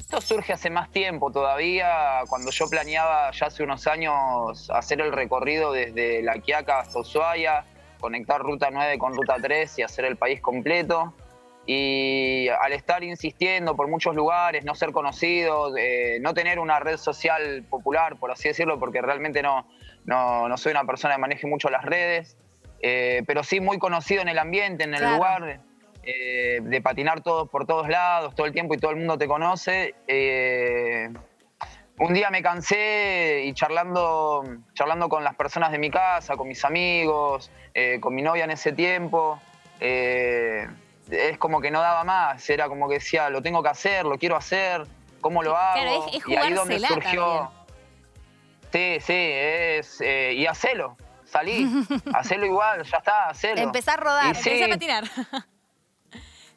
esto 0.00 0.20
surge 0.20 0.52
hace 0.52 0.68
más 0.68 0.90
tiempo 0.90 1.30
todavía, 1.30 2.22
cuando 2.28 2.50
yo 2.50 2.68
planeaba 2.68 3.30
ya 3.30 3.46
hace 3.46 3.62
unos 3.62 3.86
años 3.86 4.68
hacer 4.74 5.00
el 5.00 5.12
recorrido 5.12 5.70
desde 5.70 6.24
La 6.24 6.40
Quiaca 6.40 6.80
hasta 6.80 6.98
Ushuaia, 6.98 7.66
conectar 8.00 8.40
Ruta 8.40 8.68
9 8.68 8.98
con 8.98 9.14
Ruta 9.14 9.36
3 9.40 9.78
y 9.78 9.82
hacer 9.82 10.04
el 10.04 10.16
país 10.16 10.40
completo. 10.40 11.14
Y 11.66 12.48
al 12.48 12.72
estar 12.72 13.04
insistiendo 13.04 13.76
por 13.76 13.86
muchos 13.86 14.16
lugares, 14.16 14.64
no 14.64 14.74
ser 14.74 14.90
conocido, 14.90 15.76
eh, 15.76 16.18
no 16.20 16.34
tener 16.34 16.58
una 16.58 16.80
red 16.80 16.96
social 16.96 17.64
popular, 17.70 18.16
por 18.16 18.32
así 18.32 18.48
decirlo, 18.48 18.80
porque 18.80 19.00
realmente 19.00 19.40
no, 19.40 19.68
no, 20.04 20.48
no 20.48 20.56
soy 20.56 20.72
una 20.72 20.84
persona 20.84 21.14
que 21.14 21.20
maneje 21.20 21.46
mucho 21.46 21.68
las 21.70 21.84
redes, 21.84 22.36
eh, 22.80 23.22
pero 23.26 23.42
sí 23.44 23.60
muy 23.60 23.78
conocido 23.78 24.22
en 24.22 24.28
el 24.28 24.38
ambiente, 24.38 24.84
en 24.84 24.94
el 24.94 25.00
Claro. 25.00 25.14
lugar, 25.16 25.60
eh, 26.02 26.58
de 26.62 26.80
patinar 26.82 27.22
todos 27.22 27.48
por 27.48 27.66
todos 27.66 27.88
lados, 27.88 28.34
todo 28.34 28.46
el 28.46 28.52
tiempo 28.52 28.74
y 28.74 28.78
todo 28.78 28.90
el 28.90 28.98
mundo 28.98 29.16
te 29.18 29.26
conoce. 29.26 29.94
eh, 30.06 31.08
un 31.96 32.12
día 32.12 32.28
me 32.28 32.42
cansé 32.42 33.42
y 33.44 33.54
charlando, 33.54 34.42
charlando 34.74 35.08
con 35.08 35.22
las 35.22 35.36
personas 35.36 35.70
de 35.70 35.78
mi 35.78 35.90
casa, 35.90 36.36
con 36.36 36.48
mis 36.48 36.64
amigos, 36.64 37.50
con 38.00 38.12
mi 38.14 38.20
novia 38.20 38.42
en 38.44 38.50
ese 38.50 38.72
tiempo, 38.72 39.38
es 39.78 41.38
como 41.38 41.60
que 41.60 41.70
no 41.70 41.80
daba 41.80 42.02
más, 42.02 42.50
era 42.50 42.66
como 42.68 42.88
que 42.88 42.94
decía, 42.94 43.30
lo 43.30 43.42
tengo 43.42 43.62
que 43.62 43.68
hacer, 43.68 44.04
lo 44.06 44.18
quiero 44.18 44.34
hacer, 44.36 44.82
¿cómo 45.20 45.42
lo 45.44 45.56
hago? 45.56 45.80
Claro, 45.82 46.06
es- 46.08 46.16
es 46.16 46.28
y 46.28 46.36
ahí 46.36 46.52
donde 46.52 46.80
surgió... 46.80 47.50
Sí, 48.74 48.98
sí, 49.00 49.12
es... 49.16 50.00
eh, 50.00 50.32
y 50.34 50.46
hacelo, 50.46 50.96
salí, 51.24 51.64
hacelo 52.12 52.44
igual, 52.44 52.82
ya 52.82 52.96
está, 52.98 53.28
hacelo. 53.28 53.60
Empezar 53.60 54.00
a 54.00 54.02
rodar, 54.02 54.34
sí, 54.34 54.50
empezar 54.50 54.68
a 54.68 54.72
patinar. 54.74 55.04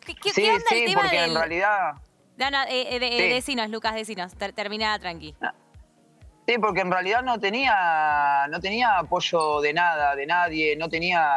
¿Qué, 0.03 0.15
qué- 0.15 0.31
sí, 0.31 0.41
qué 0.41 0.49
onda 0.51 0.63
sí, 0.67 0.79
el 0.79 0.85
tema 0.89 1.01
porque 1.03 1.21
del...? 1.21 1.29
en 1.29 1.35
realidad... 1.37 1.93
No, 2.37 2.49
no, 2.49 2.63
eh, 2.63 2.95
eh, 2.95 2.99
de- 2.99 3.09
Sí. 3.11 3.29
decinos, 3.29 3.69
Lucas, 3.69 3.93
decinos. 3.93 4.33
Ter- 4.35 4.53
termina 4.53 4.97
tranqui. 4.97 5.35
Sí, 6.47 6.57
porque 6.59 6.81
en 6.81 6.91
realidad 6.91 7.21
no 7.21 7.37
tenía, 7.39 8.47
no 8.49 8.59
tenía 8.59 8.97
apoyo 8.97 9.61
de 9.61 9.73
nada, 9.73 10.15
de 10.15 10.25
nadie, 10.25 10.75
no 10.75 10.89
tenía... 10.89 11.35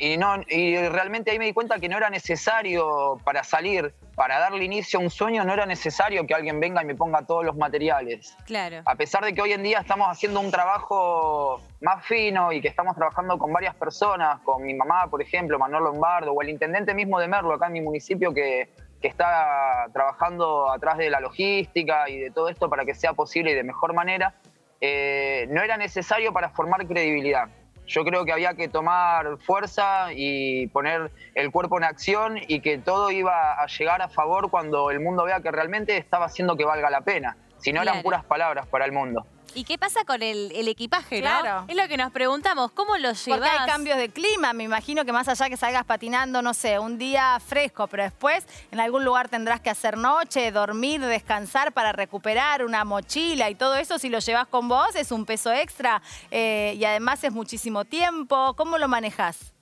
Y, 0.00 0.16
no, 0.16 0.34
y 0.48 0.76
realmente 0.88 1.30
ahí 1.30 1.38
me 1.38 1.44
di 1.44 1.52
cuenta 1.52 1.78
que 1.78 1.86
no 1.86 1.98
era 1.98 2.08
necesario 2.08 3.18
para 3.22 3.44
salir, 3.44 3.92
para 4.14 4.38
darle 4.38 4.64
inicio 4.64 4.98
a 4.98 5.02
un 5.02 5.10
sueño, 5.10 5.44
no 5.44 5.52
era 5.52 5.66
necesario 5.66 6.26
que 6.26 6.32
alguien 6.32 6.58
venga 6.58 6.82
y 6.82 6.86
me 6.86 6.94
ponga 6.94 7.26
todos 7.26 7.44
los 7.44 7.54
materiales. 7.54 8.34
Claro. 8.46 8.80
A 8.86 8.94
pesar 8.94 9.22
de 9.22 9.34
que 9.34 9.42
hoy 9.42 9.52
en 9.52 9.62
día 9.62 9.78
estamos 9.78 10.08
haciendo 10.08 10.40
un 10.40 10.50
trabajo 10.50 11.60
más 11.82 12.02
fino 12.06 12.50
y 12.50 12.62
que 12.62 12.68
estamos 12.68 12.96
trabajando 12.96 13.38
con 13.38 13.52
varias 13.52 13.74
personas, 13.74 14.40
con 14.40 14.62
mi 14.62 14.72
mamá, 14.72 15.06
por 15.10 15.20
ejemplo, 15.20 15.58
Manuel 15.58 15.84
Lombardo, 15.84 16.32
o 16.32 16.40
el 16.40 16.48
intendente 16.48 16.94
mismo 16.94 17.20
de 17.20 17.28
Merlo, 17.28 17.52
acá 17.52 17.66
en 17.66 17.74
mi 17.74 17.82
municipio, 17.82 18.32
que, 18.32 18.70
que 19.02 19.08
está 19.08 19.86
trabajando 19.92 20.72
atrás 20.72 20.96
de 20.96 21.10
la 21.10 21.20
logística 21.20 22.08
y 22.08 22.18
de 22.18 22.30
todo 22.30 22.48
esto 22.48 22.70
para 22.70 22.86
que 22.86 22.94
sea 22.94 23.12
posible 23.12 23.52
y 23.52 23.54
de 23.54 23.64
mejor 23.64 23.92
manera, 23.92 24.34
eh, 24.80 25.46
no 25.50 25.62
era 25.62 25.76
necesario 25.76 26.32
para 26.32 26.48
formar 26.48 26.86
credibilidad. 26.86 27.50
Yo 27.90 28.04
creo 28.04 28.24
que 28.24 28.32
había 28.32 28.54
que 28.54 28.68
tomar 28.68 29.38
fuerza 29.38 30.12
y 30.14 30.68
poner 30.68 31.10
el 31.34 31.50
cuerpo 31.50 31.76
en 31.76 31.82
acción 31.82 32.38
y 32.46 32.60
que 32.60 32.78
todo 32.78 33.10
iba 33.10 33.60
a 33.60 33.66
llegar 33.66 34.00
a 34.00 34.08
favor 34.08 34.48
cuando 34.48 34.92
el 34.92 35.00
mundo 35.00 35.24
vea 35.24 35.40
que 35.40 35.50
realmente 35.50 35.96
estaba 35.96 36.26
haciendo 36.26 36.56
que 36.56 36.64
valga 36.64 36.88
la 36.88 37.00
pena. 37.00 37.36
Si 37.58 37.72
no 37.72 37.82
eran 37.82 38.02
puras 38.02 38.24
palabras 38.24 38.68
para 38.68 38.84
el 38.84 38.92
mundo. 38.92 39.26
¿Y 39.54 39.64
qué 39.64 39.78
pasa 39.78 40.04
con 40.04 40.22
el, 40.22 40.52
el 40.54 40.68
equipaje, 40.68 41.20
Claro. 41.20 41.62
no? 41.62 41.66
Es 41.68 41.76
lo 41.76 41.88
que 41.88 41.96
nos 41.96 42.12
preguntamos. 42.12 42.70
¿Cómo 42.72 42.96
lo 42.96 43.12
llevas? 43.12 43.24
Porque 43.26 43.48
hay 43.48 43.66
cambios 43.66 43.98
de 43.98 44.08
clima, 44.10 44.52
me 44.52 44.64
imagino 44.64 45.04
que 45.04 45.12
más 45.12 45.28
allá 45.28 45.48
que 45.48 45.56
salgas 45.56 45.84
patinando, 45.84 46.40
no 46.42 46.54
sé, 46.54 46.78
un 46.78 46.98
día 46.98 47.38
fresco, 47.44 47.86
pero 47.88 48.04
después 48.04 48.46
en 48.70 48.80
algún 48.80 49.04
lugar 49.04 49.28
tendrás 49.28 49.60
que 49.60 49.70
hacer 49.70 49.96
noche, 49.96 50.52
dormir, 50.52 51.00
descansar 51.00 51.72
para 51.72 51.92
recuperar 51.92 52.64
una 52.64 52.84
mochila 52.84 53.50
y 53.50 53.54
todo 53.54 53.74
eso, 53.76 53.98
si 53.98 54.08
lo 54.08 54.20
llevas 54.20 54.46
con 54.46 54.68
vos 54.68 54.94
es 54.94 55.10
un 55.12 55.24
peso 55.26 55.52
extra 55.52 56.00
eh, 56.30 56.74
y 56.76 56.84
además 56.84 57.22
es 57.24 57.32
muchísimo 57.32 57.84
tiempo. 57.84 58.54
¿Cómo 58.56 58.78
lo 58.78 58.88
manejas? 58.88 59.52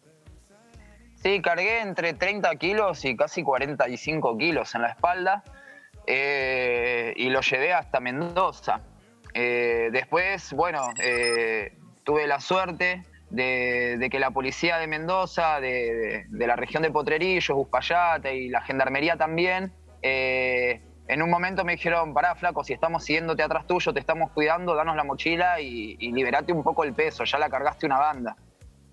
Sí, 1.23 1.43
cargué 1.43 1.81
entre 1.81 2.15
30 2.15 2.55
kilos 2.57 3.05
y 3.05 3.17
casi 3.17 3.43
45 3.43 4.37
kilos 4.39 4.75
en 4.75 4.83
la 4.83 4.89
espalda 4.91 5.43
eh, 6.07 7.13
y 7.17 7.29
lo 7.31 7.41
llevé 7.41 7.73
hasta 7.73 8.01
Mendoza. 8.01 8.81
Eh, 9.41 9.91
después, 9.93 10.53
bueno, 10.53 10.91
eh, 11.01 11.73
tuve 12.03 12.27
la 12.27 12.41
suerte 12.41 13.05
de, 13.31 14.09
que 14.11 14.19
la 14.19 14.33
policía 14.33 14.79
de 14.79 14.89
Mendoza, 14.89 15.61
de, 15.61 16.27
la 16.33 16.57
región 16.57 16.83
de 16.83 16.91
Potrerillos, 16.91 17.57
Uspallata 17.57 18.33
y 18.33 18.49
la 18.49 18.63
gendarmería 18.63 19.17
también, 19.17 19.73
eh, 20.03 20.83
en 21.07 21.23
un 21.23 21.31
momento 21.31 21.65
me 21.65 21.77
dijeron, 21.77 22.15
pará, 22.15 22.35
flaco, 22.35 22.65
si 22.65 22.73
estamos 22.73 23.05
siguiéndote 23.05 23.45
atrás 23.45 23.65
tuyo, 23.65 23.95
te 23.95 24.01
estamos 24.01 24.33
cuidando, 24.33 24.75
danos 24.75 24.97
la 24.97 25.05
mochila 25.05 25.61
y, 25.61 25.97
y 26.01 26.11
liberate 26.11 26.53
un 26.53 26.65
poco 26.65 26.83
el 26.83 26.93
peso, 26.93 27.23
ya 27.23 27.39
la 27.39 27.49
cargaste 27.49 27.87
una 27.87 28.01
banda. 28.01 28.37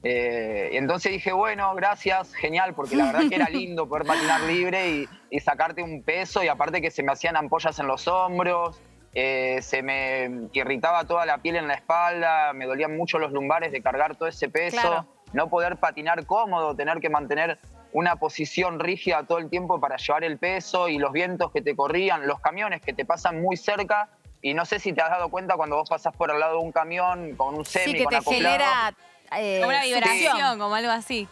Eh, 0.04 0.70
entonces 0.74 1.12
dije, 1.12 1.34
bueno, 1.34 1.74
gracias, 1.74 2.36
genial, 2.36 2.76
porque 2.76 2.96
la 2.96 3.06
verdad 3.06 3.28
que 3.28 3.36
era 3.36 3.50
lindo 3.50 3.90
poder 3.90 4.06
patinar 4.06 4.42
libre 4.42 4.92
y, 4.92 5.10
y 5.32 5.40
sacarte 5.40 5.82
un 5.82 6.04
peso 6.04 6.44
y 6.44 6.50
aparte 6.50 6.84
que 6.84 6.92
se 6.92 7.02
me 7.02 7.12
hacían 7.12 7.36
ampollas 7.36 7.80
en 7.80 7.88
los 7.88 8.08
hombros, 8.08 8.80
eh, 9.16 9.62
se 9.62 9.82
me 9.82 10.50
irritaba 10.54 11.06
toda 11.06 11.26
la 11.26 11.38
piel 11.40 11.56
en 11.56 11.68
la 11.68 11.74
espalda, 11.76 12.52
me 12.54 12.66
dolían 12.66 12.96
mucho 12.96 13.18
los 13.18 13.32
lumbares 13.32 13.72
de 13.72 13.82
cargar 13.82 14.16
todo 14.16 14.28
ese 14.28 14.50
peso, 14.50 14.78
Claro. 14.82 15.06
no 15.34 15.50
poder 15.50 15.78
patinar 15.78 16.26
cómodo, 16.26 16.76
tener 16.76 17.00
que 17.00 17.10
mantener 17.10 17.58
una 17.94 18.18
posición 18.18 18.80
rígida 18.80 19.24
todo 19.24 19.38
el 19.38 19.50
tiempo 19.50 19.80
para 19.80 19.96
llevar 19.96 20.26
el 20.26 20.38
peso 20.38 20.90
y 20.90 20.98
los 20.98 21.14
vientos 21.14 21.50
que 21.54 21.62
te 21.62 21.76
corrían, 21.78 22.28
los 22.28 22.42
camiones 22.42 22.82
que 22.82 22.92
te 22.94 23.06
pasan 23.06 23.42
muy 23.42 23.56
cerca. 23.56 24.10
Y 24.42 24.54
no 24.54 24.66
sé 24.66 24.80
si 24.80 24.92
te 24.92 25.02
has 25.02 25.10
dado 25.10 25.30
cuenta 25.30 25.56
cuando 25.56 25.78
vos 25.78 25.90
pasás 25.90 26.14
por 26.16 26.30
al 26.30 26.40
lado 26.40 26.60
de 26.60 26.64
un 26.66 26.72
camión 26.74 27.36
con 27.38 27.56
un 27.56 27.64
semi, 27.66 27.86
Sí, 27.94 27.98
que 27.98 28.04
con 28.04 28.12
te 28.12 28.18
acoplado, 28.18 28.44
genera 28.58 28.94
eh, 29.38 29.60
Como 29.62 29.70
una 29.70 29.84
vibración, 29.84 30.32
succión. 30.32 30.60
como 30.60 30.76
algo 30.76 30.92
así. 30.92 31.28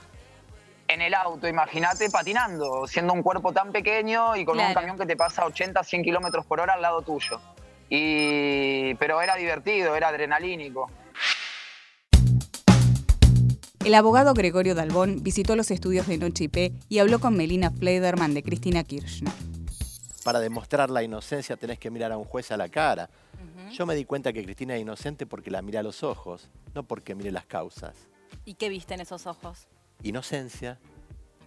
en 0.87 1.01
el 1.01 1.13
auto, 1.13 1.47
imagínate 1.47 2.09
patinando, 2.09 2.87
siendo 2.87 3.13
un 3.13 3.23
cuerpo 3.23 3.51
tan 3.51 3.71
pequeño 3.71 4.35
y 4.37 4.45
con 4.45 4.55
Claro. 4.55 4.69
un 4.69 4.73
camión 4.73 4.97
que 4.97 5.05
te 5.05 5.15
pasa 5.17 5.45
80, 5.45 5.83
100 5.83 6.01
kilómetros 6.03 6.45
por 6.45 6.59
hora 6.61 6.73
al 6.75 6.81
lado 6.81 7.01
tuyo. 7.01 7.39
Y, 7.95 8.95
pero 8.95 9.21
era 9.21 9.35
divertido, 9.35 9.95
era 9.95 10.07
adrenalínico. 10.07 10.89
El 13.85 13.93
abogado 13.93 14.33
Gregorio 14.33 14.73
Dalbón 14.73 15.21
visitó 15.21 15.55
los 15.55 15.69
estudios 15.69 16.07
de 16.07 16.17
Noche 16.17 16.45
IP 16.45 16.73
y 16.89 16.97
habló 16.97 17.19
con 17.19 17.37
Melina 17.37 17.69
Fleiderman 17.69 18.33
de 18.33 18.41
Cristina 18.41 18.83
Kirchner. 18.83 19.31
Para 20.23 20.39
demostrar 20.39 20.89
la 20.89 21.03
inocencia 21.03 21.55
tenés 21.55 21.77
que 21.77 21.91
mirar 21.91 22.11
a 22.11 22.17
un 22.17 22.23
juez 22.23 22.51
a 22.51 22.57
la 22.57 22.67
cara. 22.67 23.11
Yo 23.71 23.85
me 23.85 23.93
di 23.93 24.05
cuenta 24.05 24.33
que 24.33 24.43
Cristina 24.43 24.73
es 24.75 24.81
inocente 24.81 25.27
porque 25.27 25.51
la 25.51 25.61
miré 25.61 25.77
a 25.77 25.83
los 25.83 26.01
ojos, 26.01 26.49
no 26.73 26.81
porque 26.81 27.13
mire 27.13 27.31
las 27.31 27.45
causas. 27.45 27.95
¿Y 28.43 28.55
qué 28.55 28.69
viste 28.69 28.95
en 28.95 29.01
esos 29.01 29.27
ojos? 29.27 29.67
Inocencia, 30.01 30.79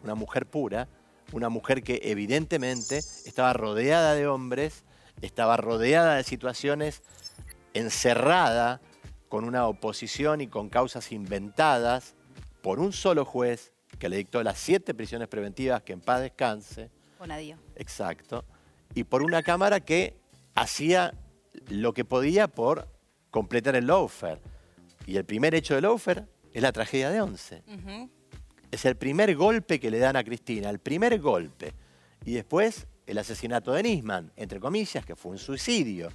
una 0.04 0.14
mujer 0.14 0.46
pura, 0.46 0.86
una 1.32 1.48
mujer 1.48 1.82
que 1.82 2.02
evidentemente 2.04 2.98
estaba 2.98 3.52
rodeada 3.52 4.14
de 4.14 4.28
hombres, 4.28 4.84
estaba 5.22 5.56
rodeada 5.56 6.16
de 6.16 6.24
situaciones, 6.24 7.02
encerrada 7.74 8.80
con 9.28 9.44
una 9.44 9.66
oposición 9.66 10.40
y 10.40 10.46
con 10.46 10.68
causas 10.68 11.12
inventadas 11.12 12.14
por 12.62 12.80
un 12.80 12.92
solo 12.92 13.24
juez 13.24 13.72
que 13.98 14.08
le 14.08 14.16
dictó 14.16 14.42
las 14.42 14.58
siete 14.58 14.94
prisiones 14.94 15.28
preventivas, 15.28 15.82
que 15.82 15.92
en 15.92 16.00
paz 16.00 16.20
descanse, 16.20 16.90
Bonadío. 17.18 17.56
Exacto. 17.76 18.44
Y 18.94 19.04
por 19.04 19.22
una 19.22 19.42
cámara 19.42 19.80
que 19.80 20.16
hacía 20.54 21.14
lo 21.68 21.92
que 21.94 22.04
podía 22.04 22.48
por 22.48 22.88
completar 23.30 23.76
el 23.76 23.86
lawfare. 23.86 24.40
Y 25.06 25.16
el 25.16 25.24
primer 25.24 25.54
hecho 25.54 25.74
del 25.74 25.82
lawfare 25.82 26.24
es 26.52 26.62
la 26.62 26.72
tragedia 26.72 27.10
de 27.10 27.20
Once. 27.20 27.62
Es 28.70 28.84
el 28.84 28.96
primer 28.96 29.34
golpe 29.36 29.78
que 29.78 29.90
le 29.90 29.98
dan 29.98 30.16
a 30.16 30.24
Cristina, 30.24 30.70
el 30.70 30.78
primer 30.78 31.18
golpe. 31.20 31.72
Y 32.24 32.34
después 32.34 32.86
el 33.06 33.18
asesinato 33.18 33.72
de 33.72 33.82
Nisman, 33.82 34.32
entre 34.36 34.60
comillas, 34.60 35.04
que 35.04 35.16
fue 35.16 35.32
un 35.32 35.38
suicidio. 35.38 36.08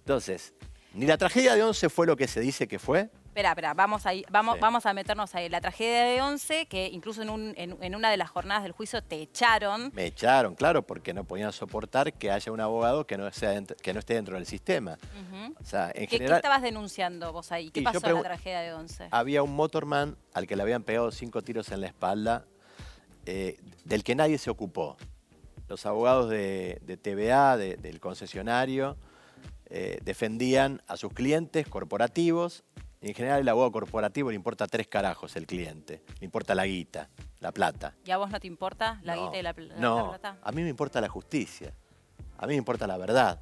Entonces, 0.00 0.54
ni 0.94 1.06
la 1.06 1.18
tragedia 1.18 1.54
de 1.54 1.62
Once 1.62 1.88
fue 1.90 2.06
lo 2.06 2.16
que 2.16 2.26
se 2.28 2.40
dice 2.40 2.66
que 2.66 2.78
fue, 2.78 3.10
Espera, 3.28 3.50
espera, 3.50 3.72
vamos, 3.74 4.04
ahí, 4.04 4.24
vamos, 4.32 4.54
Sí. 4.56 4.60
vamos 4.60 4.84
a 4.86 4.92
meternos 4.94 5.32
ahí. 5.36 5.48
La 5.48 5.60
tragedia 5.60 6.02
de 6.06 6.20
Once, 6.22 6.66
que 6.66 6.88
incluso 6.88 7.22
en, 7.22 7.30
un- 7.30 7.54
en- 7.56 7.76
en 7.80 7.94
una 7.94 8.10
de 8.10 8.16
las 8.16 8.30
jornadas 8.30 8.64
del 8.64 8.72
juicio 8.72 9.00
te 9.00 9.22
echaron. 9.22 9.92
Me 9.94 10.06
echaron, 10.06 10.56
claro, 10.56 10.82
porque 10.82 11.14
no 11.14 11.22
podían 11.22 11.52
soportar 11.52 12.12
que 12.14 12.32
haya 12.32 12.50
un 12.50 12.60
abogado 12.60 13.06
que 13.06 13.16
no, 13.16 13.30
sea 13.30 13.50
dentro- 13.50 13.76
que 13.76 13.92
no 13.92 14.00
esté 14.00 14.14
dentro 14.14 14.34
del 14.34 14.44
sistema. 14.46 14.98
O 15.60 15.64
sea, 15.64 15.86
en 15.88 15.92
¿Qué, 15.92 16.06
qué 16.08 16.16
general 16.16 16.38
estabas 16.38 16.62
denunciando 16.62 17.32
vos 17.32 17.52
ahí? 17.52 17.70
¿Qué 17.70 17.80
pasó 17.82 18.04
en 18.08 18.14
la 18.14 18.22
tragedia 18.22 18.60
de 18.60 18.72
Once? 18.74 19.06
había 19.12 19.44
un 19.44 19.54
motorman 19.54 20.16
al 20.34 20.48
que 20.48 20.56
le 20.56 20.62
habían 20.62 20.82
pegado 20.82 21.12
cinco 21.12 21.40
tiros 21.42 21.70
en 21.70 21.82
la 21.82 21.86
espalda, 21.86 22.44
eh, 23.26 23.56
del 23.84 24.02
que 24.02 24.16
nadie 24.16 24.38
se 24.38 24.50
ocupó. 24.50 24.96
Los 25.68 25.84
abogados 25.86 26.30
de, 26.30 26.80
de 26.84 26.96
TVA, 26.96 27.56
de- 27.56 27.76
del 27.76 28.00
concesionario, 28.00 28.96
eh, 29.66 29.98
defendían 30.02 30.82
a 30.86 30.96
sus 30.96 31.12
clientes 31.12 31.66
corporativos. 31.68 32.64
En 33.00 33.14
general 33.14 33.40
el 33.40 33.48
abogado 33.48 33.72
corporativo 33.72 34.30
le 34.30 34.36
importa 34.36 34.66
tres 34.66 34.88
carajos 34.88 35.36
el 35.36 35.46
cliente. 35.46 36.02
Le 36.20 36.24
importa 36.24 36.54
la 36.54 36.66
guita, 36.66 37.08
la 37.40 37.52
plata. 37.52 37.94
¿Y 38.04 38.10
a 38.10 38.16
vos 38.16 38.30
no 38.30 38.40
te 38.40 38.46
importa 38.46 38.98
la 39.02 39.14
No, 39.14 39.24
guita 39.26 39.38
y 39.38 39.42
la, 39.42 39.54
No, 39.78 40.08
plata? 40.10 40.38
a 40.42 40.52
mí 40.52 40.62
me 40.62 40.68
importa 40.70 41.00
la 41.00 41.08
justicia. 41.08 41.72
A 42.38 42.46
mí 42.46 42.54
me 42.54 42.58
importa 42.58 42.86
la 42.86 42.96
verdad. 42.96 43.38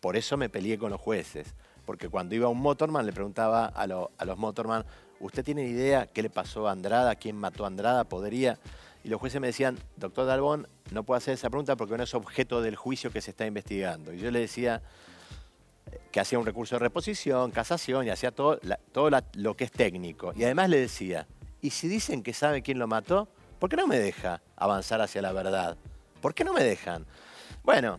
Por 0.00 0.16
eso 0.16 0.36
me 0.36 0.48
peleé 0.48 0.78
con 0.78 0.90
los 0.90 1.00
jueces. 1.00 1.54
Porque 1.86 2.08
cuando 2.08 2.34
iba 2.34 2.48
un 2.48 2.60
motorman 2.60 3.06
le 3.06 3.12
preguntaba 3.12 3.66
a, 3.66 3.86
lo- 3.86 4.10
a 4.18 4.24
los 4.24 4.36
motorman, 4.36 4.84
¿usted 5.20 5.44
tiene 5.44 5.64
idea 5.64 6.06
qué 6.06 6.22
le 6.22 6.30
pasó 6.30 6.68
a 6.68 6.72
Andrada? 6.72 7.14
¿Quién 7.14 7.36
mató 7.36 7.64
a 7.64 7.68
Andrada? 7.68 8.04
¿Podría? 8.04 8.58
Y 9.04 9.08
los 9.08 9.18
jueces 9.20 9.40
me 9.40 9.48
decían, 9.48 9.78
doctor 9.96 10.26
Dalbón, 10.26 10.68
no 10.92 11.02
puedo 11.02 11.18
hacer 11.18 11.34
esa 11.34 11.50
pregunta 11.50 11.76
porque 11.76 11.96
no 11.96 12.04
es 12.04 12.14
objeto 12.14 12.60
del 12.62 12.76
juicio 12.76 13.10
que 13.10 13.20
se 13.20 13.30
está 13.30 13.46
investigando. 13.46 14.12
Y 14.12 14.18
yo 14.18 14.30
le 14.30 14.38
decía 14.40 14.80
eh, 15.90 15.98
que 16.12 16.20
hacía 16.20 16.38
un 16.38 16.46
recurso 16.46 16.76
de 16.76 16.80
reposición, 16.80 17.50
casación 17.50 18.06
y 18.06 18.10
hacía 18.10 18.30
todo, 18.30 18.58
la- 18.62 18.78
todo 18.92 19.10
la- 19.10 19.24
lo 19.34 19.56
que 19.56 19.64
es 19.64 19.72
técnico. 19.72 20.32
Y 20.36 20.44
además 20.44 20.68
le 20.70 20.78
decía, 20.78 21.26
¿y 21.60 21.70
si 21.70 21.88
dicen 21.88 22.22
que 22.22 22.32
sabe 22.32 22.62
quién 22.62 22.78
lo 22.78 22.86
mató? 22.86 23.28
¿Por 23.58 23.68
qué 23.70 23.76
no 23.76 23.86
me 23.88 23.98
deja 23.98 24.40
avanzar 24.56 25.00
hacia 25.00 25.20
la 25.22 25.32
verdad? 25.32 25.76
¿Por 26.20 26.34
qué 26.34 26.44
no 26.44 26.52
me 26.52 26.62
dejan? 26.62 27.04
Bueno, 27.64 27.98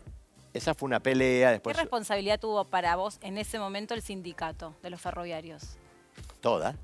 esa 0.54 0.72
fue 0.74 0.86
una 0.86 1.00
pelea, 1.00 1.48
¿Qué 1.48 1.52
después 1.54 1.76
responsabilidad 1.76 2.40
tuvo 2.40 2.64
para 2.64 2.96
vos 2.96 3.18
en 3.22 3.36
ese 3.38 3.58
momento 3.58 3.92
el 3.92 4.00
sindicato 4.02 4.74
de 4.82 4.88
los 4.90 5.00
ferroviarios? 5.00 5.76
toda. 6.40 6.76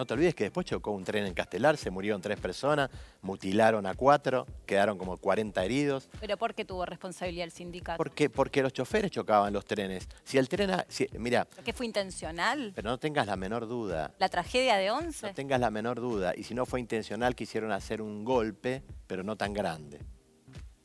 No 0.00 0.06
te 0.06 0.14
olvides 0.14 0.34
que 0.34 0.44
después 0.44 0.64
chocó 0.64 0.92
un 0.92 1.04
tren 1.04 1.26
en 1.26 1.34
Castelar, 1.34 1.76
se 1.76 1.90
murieron 1.90 2.22
tres 2.22 2.40
personas, 2.40 2.88
mutilaron 3.20 3.84
a 3.84 3.92
cuatro, 3.92 4.46
quedaron 4.64 4.96
como 4.96 5.18
40 5.18 5.62
heridos. 5.62 6.08
¿Pero 6.18 6.38
por 6.38 6.54
qué 6.54 6.64
tuvo 6.64 6.86
responsabilidad 6.86 7.44
el 7.44 7.50
sindicato? 7.52 7.98
¿Por 7.98 8.10
qué? 8.12 8.30
Porque 8.30 8.62
los 8.62 8.72
choferes 8.72 9.10
chocaban 9.10 9.52
los 9.52 9.66
trenes. 9.66 10.08
Si 10.24 10.38
el 10.38 10.48
tren... 10.48 10.70
ha- 10.70 10.86
si- 10.88 11.06
mira, 11.18 11.46
¿Qué 11.62 11.74
fue 11.74 11.84
intencional? 11.84 12.72
pero 12.74 12.88
no 12.88 12.96
tengas 12.98 13.26
la 13.26 13.36
menor 13.36 13.68
duda. 13.68 14.14
¿La 14.18 14.30
tragedia 14.30 14.76
de 14.76 14.90
Once? 14.90 15.26
No 15.26 15.34
tengas 15.34 15.60
la 15.60 15.70
menor 15.70 16.00
duda. 16.00 16.32
Y 16.34 16.44
si 16.44 16.54
no 16.54 16.64
fue 16.64 16.80
intencional, 16.80 17.34
quisieron 17.36 17.70
hacer 17.70 18.00
un 18.00 18.24
golpe, 18.24 18.82
pero 19.06 19.22
no 19.22 19.36
tan 19.36 19.52
grande. 19.52 20.00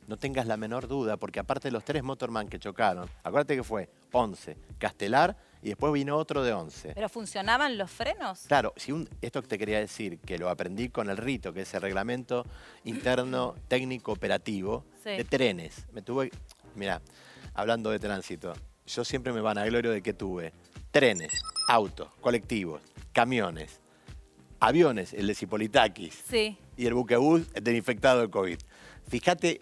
No 0.07 0.17
tengas 0.17 0.45
la 0.45 0.57
menor 0.57 0.89
duda, 0.89 1.15
porque 1.15 1.39
aparte 1.39 1.69
de 1.69 1.71
los 1.71 1.85
tres 1.85 2.03
Motorman 2.03 2.49
que 2.49 2.59
chocaron, 2.59 3.09
acuérdate 3.23 3.55
que 3.55 3.63
fue 3.63 3.89
11, 4.11 4.57
Castelar 4.77 5.37
y 5.61 5.69
después 5.69 5.91
vino 5.93 6.15
otro 6.17 6.43
de 6.43 6.53
11. 6.53 6.93
¿Pero 6.93 7.09
funcionaban 7.09 7.77
los 7.77 7.89
frenos? 7.91 8.41
Claro, 8.47 8.73
si 8.75 8.91
un, 8.91 9.09
esto 9.21 9.41
que 9.41 9.47
te 9.47 9.57
quería 9.57 9.79
decir, 9.79 10.19
que 10.19 10.37
lo 10.37 10.49
aprendí 10.49 10.89
con 10.89 11.09
el 11.09 11.17
RITO, 11.17 11.53
que 11.53 11.61
es 11.61 11.73
el 11.73 11.81
Reglamento 11.81 12.45
Interno 12.83 13.55
Técnico 13.67 14.11
Operativo 14.11 14.85
Sí. 15.03 15.11
de 15.11 15.23
Trenes. 15.23 15.85
Me 15.91 16.01
tuve, 16.01 16.31
mira, 16.75 17.01
hablando 17.53 17.89
de 17.91 17.99
tránsito, 17.99 18.53
yo 18.87 19.03
siempre 19.05 19.33
me 19.33 19.41
vanaglorio 19.41 19.91
de 19.91 20.01
que 20.01 20.13
tuve 20.13 20.51
trenes, 20.91 21.31
autos, 21.67 22.09
colectivos, 22.21 22.81
camiones, 23.11 23.79
aviones, 24.59 25.13
el 25.13 25.27
de 25.27 25.35
Cipolitakis, 25.35 26.23
Sí. 26.29 26.57
y 26.77 26.85
el 26.85 26.93
buquebús 26.93 27.51
del 27.53 27.75
infectado 27.75 28.21
de 28.21 28.29
COVID. 28.29 28.57
Fíjate 29.07 29.59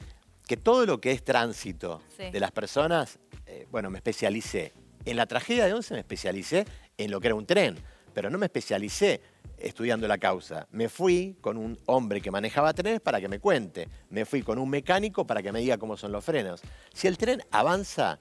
que 0.47 0.57
todo 0.57 0.85
lo 0.85 0.99
que 1.01 1.11
es 1.11 1.23
tránsito 1.23 2.01
Sí. 2.17 2.29
de 2.31 2.39
las 2.39 2.51
personas, 2.51 3.19
eh, 3.45 3.67
bueno, 3.71 3.89
me 3.89 3.97
especialicé. 3.97 4.73
En 5.05 5.17
la 5.17 5.25
tragedia 5.25 5.65
de 5.65 5.73
Once 5.73 5.93
me 5.93 5.99
especialicé 5.99 6.65
en 6.97 7.11
lo 7.11 7.19
que 7.19 7.27
era 7.27 7.35
un 7.35 7.45
tren, 7.45 7.77
pero 8.13 8.29
no 8.29 8.37
me 8.37 8.45
especialicé 8.45 9.21
estudiando 9.57 10.07
la 10.07 10.17
causa. 10.17 10.67
Me 10.71 10.89
fui 10.89 11.37
con 11.41 11.57
un 11.57 11.77
hombre 11.85 12.21
que 12.21 12.31
manejaba 12.31 12.73
trenes 12.73 13.01
para 13.01 13.19
que 13.19 13.27
me 13.27 13.39
cuente. 13.39 13.87
Me 14.09 14.25
fui 14.25 14.41
con 14.41 14.59
un 14.59 14.69
mecánico 14.69 15.25
para 15.25 15.41
que 15.41 15.51
me 15.51 15.59
diga 15.59 15.77
cómo 15.77 15.97
son 15.97 16.11
los 16.11 16.23
frenos. 16.23 16.61
Si 16.93 17.07
el 17.07 17.17
tren 17.17 17.41
avanza, 17.51 18.19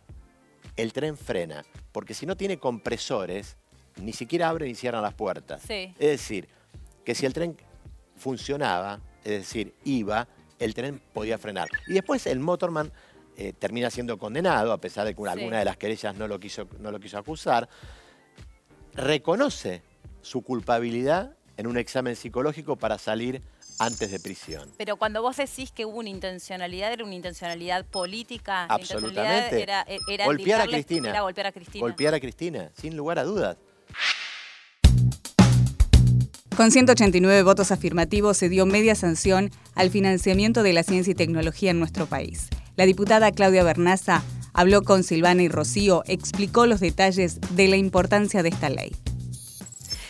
el 0.76 0.92
tren 0.92 1.16
frena, 1.16 1.64
porque 1.92 2.14
si 2.14 2.26
no 2.26 2.36
tiene 2.36 2.58
compresores, 2.58 3.56
ni 4.00 4.12
siquiera 4.12 4.48
abre 4.48 4.66
ni 4.66 4.74
cierran 4.74 5.02
las 5.02 5.14
puertas. 5.14 5.62
Sí. 5.62 5.94
Es 5.98 6.10
decir, 6.10 6.48
que 7.04 7.14
si 7.14 7.26
el 7.26 7.32
tren 7.32 7.56
funcionaba, 8.16 9.00
es 9.24 9.32
decir, 9.32 9.74
iba, 9.84 10.26
el 10.58 10.74
tren 10.74 11.00
podía 11.12 11.38
frenar. 11.38 11.68
Y 11.86 11.94
después 11.94 12.26
el 12.26 12.40
motorman 12.40 12.92
eh, 13.36 13.52
termina 13.58 13.90
siendo 13.90 14.18
condenado, 14.18 14.72
a 14.72 14.78
pesar 14.78 15.06
de 15.06 15.14
que 15.14 15.20
una- 15.20 15.32
Sí. 15.32 15.38
alguna 15.40 15.58
de 15.58 15.64
las 15.64 15.76
querellas 15.76 16.16
no 16.16 16.28
lo, 16.28 16.38
quiso, 16.38 16.68
no 16.80 16.90
lo 16.90 17.00
quiso 17.00 17.18
acusar, 17.18 17.68
reconoce 18.94 19.82
su 20.20 20.42
culpabilidad 20.42 21.34
en 21.56 21.66
un 21.66 21.76
examen 21.78 22.16
psicológico 22.16 22.76
para 22.76 22.98
salir 22.98 23.42
antes 23.78 24.10
de 24.10 24.20
prisión. 24.20 24.70
Pero 24.76 24.96
cuando 24.96 25.22
vos 25.22 25.36
decís 25.36 25.72
que 25.72 25.84
hubo 25.86 25.98
una 25.98 26.08
intencionalidad, 26.10 26.92
¿era 26.92 27.04
una 27.04 27.14
intencionalidad 27.14 27.84
política? 27.86 28.66
¿La 28.68 28.74
intencionalidad 28.74 29.24
Absolutamente. 29.24 29.62
Era, 29.62 29.86
era 30.08 30.24
golpear 30.26 30.60
a 30.60 30.66
Cristina. 30.66 31.10
Era 31.10 31.20
golpear 31.22 31.46
a 31.46 31.52
Cristina. 31.52 31.80
Golpear 31.80 32.14
a 32.14 32.20
Cristina, 32.20 32.70
sin 32.74 32.96
lugar 32.96 33.18
a 33.18 33.24
dudas. 33.24 33.56
Con 36.56 36.70
189 36.70 37.42
votos 37.42 37.72
afirmativos 37.72 38.36
se 38.36 38.48
dio 38.50 38.66
media 38.66 38.94
sanción 38.94 39.50
al 39.74 39.90
financiamiento 39.90 40.62
de 40.62 40.74
la 40.74 40.82
ciencia 40.82 41.10
y 41.12 41.14
tecnología 41.14 41.70
en 41.70 41.78
nuestro 41.78 42.06
país. 42.06 42.48
La 42.74 42.86
diputada 42.86 43.32
Claudia 43.32 43.64
Bernaza 43.64 44.22
habló 44.54 44.82
con 44.82 45.04
Silvana 45.04 45.42
y 45.42 45.48
Rocío, 45.48 46.02
explicó 46.06 46.66
los 46.66 46.80
detalles 46.80 47.38
de 47.54 47.68
la 47.68 47.76
importancia 47.76 48.42
de 48.42 48.48
esta 48.48 48.70
ley. 48.70 48.96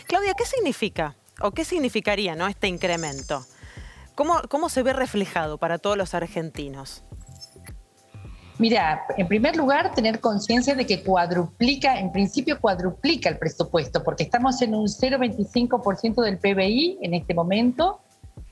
Claudia, 0.07 0.33
¿qué 0.37 0.45
significa 0.45 1.15
o 1.41 1.51
qué 1.51 1.65
significaría 1.65 2.35
¿no? 2.35 2.47
este 2.47 2.67
incremento? 2.67 3.45
¿Cómo, 4.15 4.41
¿Cómo 4.49 4.69
se 4.69 4.83
ve 4.83 4.93
reflejado 4.93 5.57
para 5.57 5.77
todos 5.77 5.97
los 5.97 6.13
argentinos? 6.13 7.03
Mira, 8.59 9.03
en 9.17 9.27
primer 9.27 9.57
lugar, 9.57 9.93
tener 9.93 10.19
conciencia 10.19 10.75
de 10.75 10.85
que 10.85 11.03
cuadruplica, 11.03 11.99
en 11.99 12.11
principio 12.11 12.61
cuadruplica 12.61 13.27
el 13.27 13.39
presupuesto, 13.39 14.03
porque 14.03 14.23
estamos 14.23 14.61
en 14.61 14.75
un 14.75 14.85
0,25% 14.85 16.21
del 16.21 16.37
PBI 16.37 16.99
en 17.01 17.15
este 17.15 17.33
momento 17.33 18.02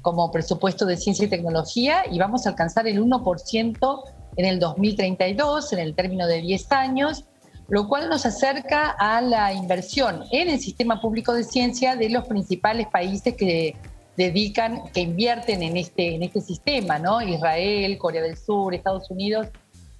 como 0.01 0.31
presupuesto 0.31 0.85
de 0.85 0.97
ciencia 0.97 1.25
y 1.25 1.29
tecnología 1.29 2.03
y 2.11 2.19
vamos 2.19 2.45
a 2.45 2.49
alcanzar 2.49 2.87
el 2.87 3.01
1% 3.01 4.03
en 4.37 4.45
el 4.45 4.59
2032, 4.59 5.73
en 5.73 5.79
el 5.79 5.95
término 5.95 6.27
de 6.27 6.41
10 6.41 6.71
años, 6.71 7.25
lo 7.67 7.87
cual 7.87 8.09
nos 8.09 8.25
acerca 8.25 8.89
a 8.89 9.21
la 9.21 9.53
inversión 9.53 10.23
en 10.31 10.49
el 10.49 10.59
sistema 10.59 10.99
público 10.99 11.33
de 11.33 11.43
ciencia 11.43 11.95
de 11.95 12.09
los 12.09 12.27
principales 12.27 12.87
países 12.87 13.35
que 13.35 13.75
dedican, 14.17 14.83
que 14.93 15.01
invierten 15.01 15.63
en 15.63 15.77
este, 15.77 16.15
en 16.15 16.23
este 16.23 16.41
sistema, 16.41 16.99
¿no? 16.99 17.21
Israel, 17.21 17.97
Corea 17.97 18.21
del 18.21 18.37
Sur, 18.37 18.73
Estados 18.73 19.09
Unidos, 19.09 19.47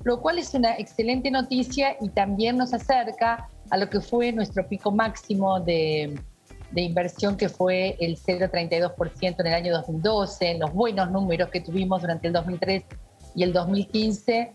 lo 0.03 0.21
cual 0.21 0.39
es 0.39 0.53
una 0.53 0.77
excelente 0.77 1.31
noticia 1.31 1.95
y 2.01 2.09
también 2.09 2.57
nos 2.57 2.73
acerca 2.73 3.49
a 3.69 3.77
lo 3.77 3.89
que 3.89 4.01
fue 4.01 4.31
nuestro 4.31 4.67
pico 4.67 4.91
máximo 4.91 5.59
de, 5.59 6.19
de 6.71 6.81
inversión, 6.81 7.37
que 7.37 7.49
fue 7.49 7.97
el 7.99 8.17
0,32% 8.17 9.35
en 9.39 9.47
el 9.47 9.53
año 9.53 9.73
2012, 9.73 10.57
los 10.57 10.73
buenos 10.73 11.11
números 11.11 11.49
que 11.49 11.61
tuvimos 11.61 12.01
durante 12.01 12.27
el 12.27 12.33
2003 12.33 12.83
y 13.35 13.43
el 13.43 13.53
2015, 13.53 14.53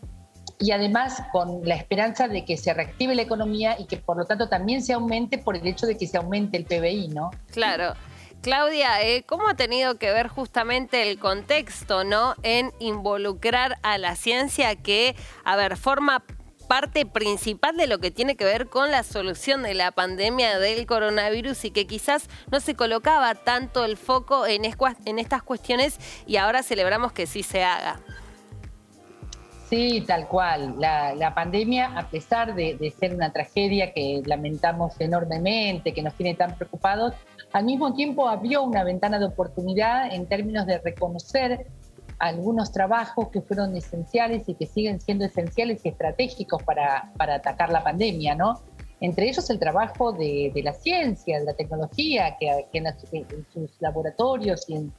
y 0.59 0.71
además 0.71 1.23
con 1.33 1.61
la 1.65 1.75
esperanza 1.75 2.29
de 2.29 2.45
que 2.45 2.57
se 2.57 2.73
reactive 2.73 3.15
la 3.15 3.23
economía 3.23 3.77
y 3.79 3.87
que 3.87 3.99
por 3.99 4.17
lo 4.17 4.25
tanto 4.25 4.49
también 4.49 4.83
se 4.83 4.93
aumente 4.93 5.39
por 5.39 5.57
el 5.57 5.67
hecho 5.67 5.87
de 5.87 5.97
que 5.97 6.07
se 6.07 6.17
aumente 6.17 6.57
el 6.57 6.65
PBI, 6.65 7.09
¿no? 7.09 7.31
Claro. 7.53 7.95
Claudia, 8.43 9.03
eh, 9.03 9.25
¿cómo 9.25 9.49
ha 9.49 9.55
tenido 9.55 9.99
que 9.99 10.13
ver 10.13 10.29
justamente 10.29 11.11
el 11.11 11.19
contexto, 11.19 12.05
¿no? 12.05 12.35
En 12.43 12.73
involucrar 12.79 13.77
a 13.83 13.99
la 13.99 14.15
ciencia 14.15 14.77
que, 14.77 15.17
a 15.45 15.57
ver, 15.57 15.77
forma 15.77 16.23
parte 16.67 17.07
principal 17.07 17.77
de 17.77 17.87
lo 17.87 17.99
que 17.99 18.11
tiene 18.11 18.37
que 18.37 18.45
ver 18.45 18.69
con 18.69 18.91
la 18.91 19.03
solución 19.03 19.63
de 19.63 19.75
la 19.75 19.93
pandemia 19.93 20.59
del 20.59 20.87
coronavirus 20.87 21.65
y 21.65 21.71
que 21.71 21.87
quizás 21.87 22.29
no 22.51 22.61
se 22.61 22.75
colocaba 22.75 23.35
tanto 23.35 23.85
el 23.85 23.97
foco 23.97 24.47
en, 24.47 24.63
en 24.65 25.19
estas 25.19 25.43
cuestiones 25.43 25.99
y 26.27 26.37
ahora 26.37 26.63
celebramos 26.63 27.13
que 27.13 27.27
sí 27.27 27.43
se 27.43 27.65
haga. 27.65 28.01
Sí, 29.69 30.05
tal 30.07 30.29
cual. 30.29 30.77
La, 30.79 31.15
la 31.15 31.35
pandemia, 31.35 31.99
a 31.99 32.09
pesar 32.09 32.55
de, 32.55 32.77
de 32.77 32.91
ser 32.93 33.15
una 33.15 33.33
tragedia 33.33 33.93
que 33.93 34.23
lamentamos 34.25 35.01
enormemente, 35.01 35.93
que 35.93 36.03
nos 36.03 36.15
tiene 36.15 36.35
tan 36.35 36.57
preocupados, 36.57 37.15
al 37.53 37.65
mismo 37.65 37.95
tiempo 37.95 38.29
abrió 38.29 38.63
una 38.63 38.85
ventana 38.85 39.19
de 39.19 39.25
oportunidad 39.25 40.13
en 40.15 40.27
términos 40.27 40.67
de 40.67 40.79
reconocer 40.79 41.67
algunos 42.19 42.73
trabajos 42.73 43.29
que 43.29 43.43
fueron 43.43 43.77
esenciales 43.77 44.49
y 44.49 44.55
que 44.55 44.67
siguen 44.67 45.01
siendo 45.01 45.25
esenciales 45.25 45.85
y 45.85 45.89
estratégicos 45.91 46.63
para, 46.63 47.13
para 47.17 47.37
atacar 47.37 47.71
la 47.71 47.83
pandemia, 47.83 48.35
¿no? 48.35 48.61
Entre 49.01 49.29
ellos 49.29 49.51
el 49.51 49.59
trabajo 49.59 50.13
de, 50.13 50.51
de 50.55 50.63
la 50.63 50.73
ciencia, 50.73 51.39
de 51.39 51.45
la 51.45 51.55
tecnología, 51.55 52.37
que, 52.41 52.67
que 52.73 52.79
en, 52.79 52.87
en 52.87 53.47
sus 53.53 53.71
laboratorios 53.81 54.69
y 54.69 54.77
en, 54.77 54.93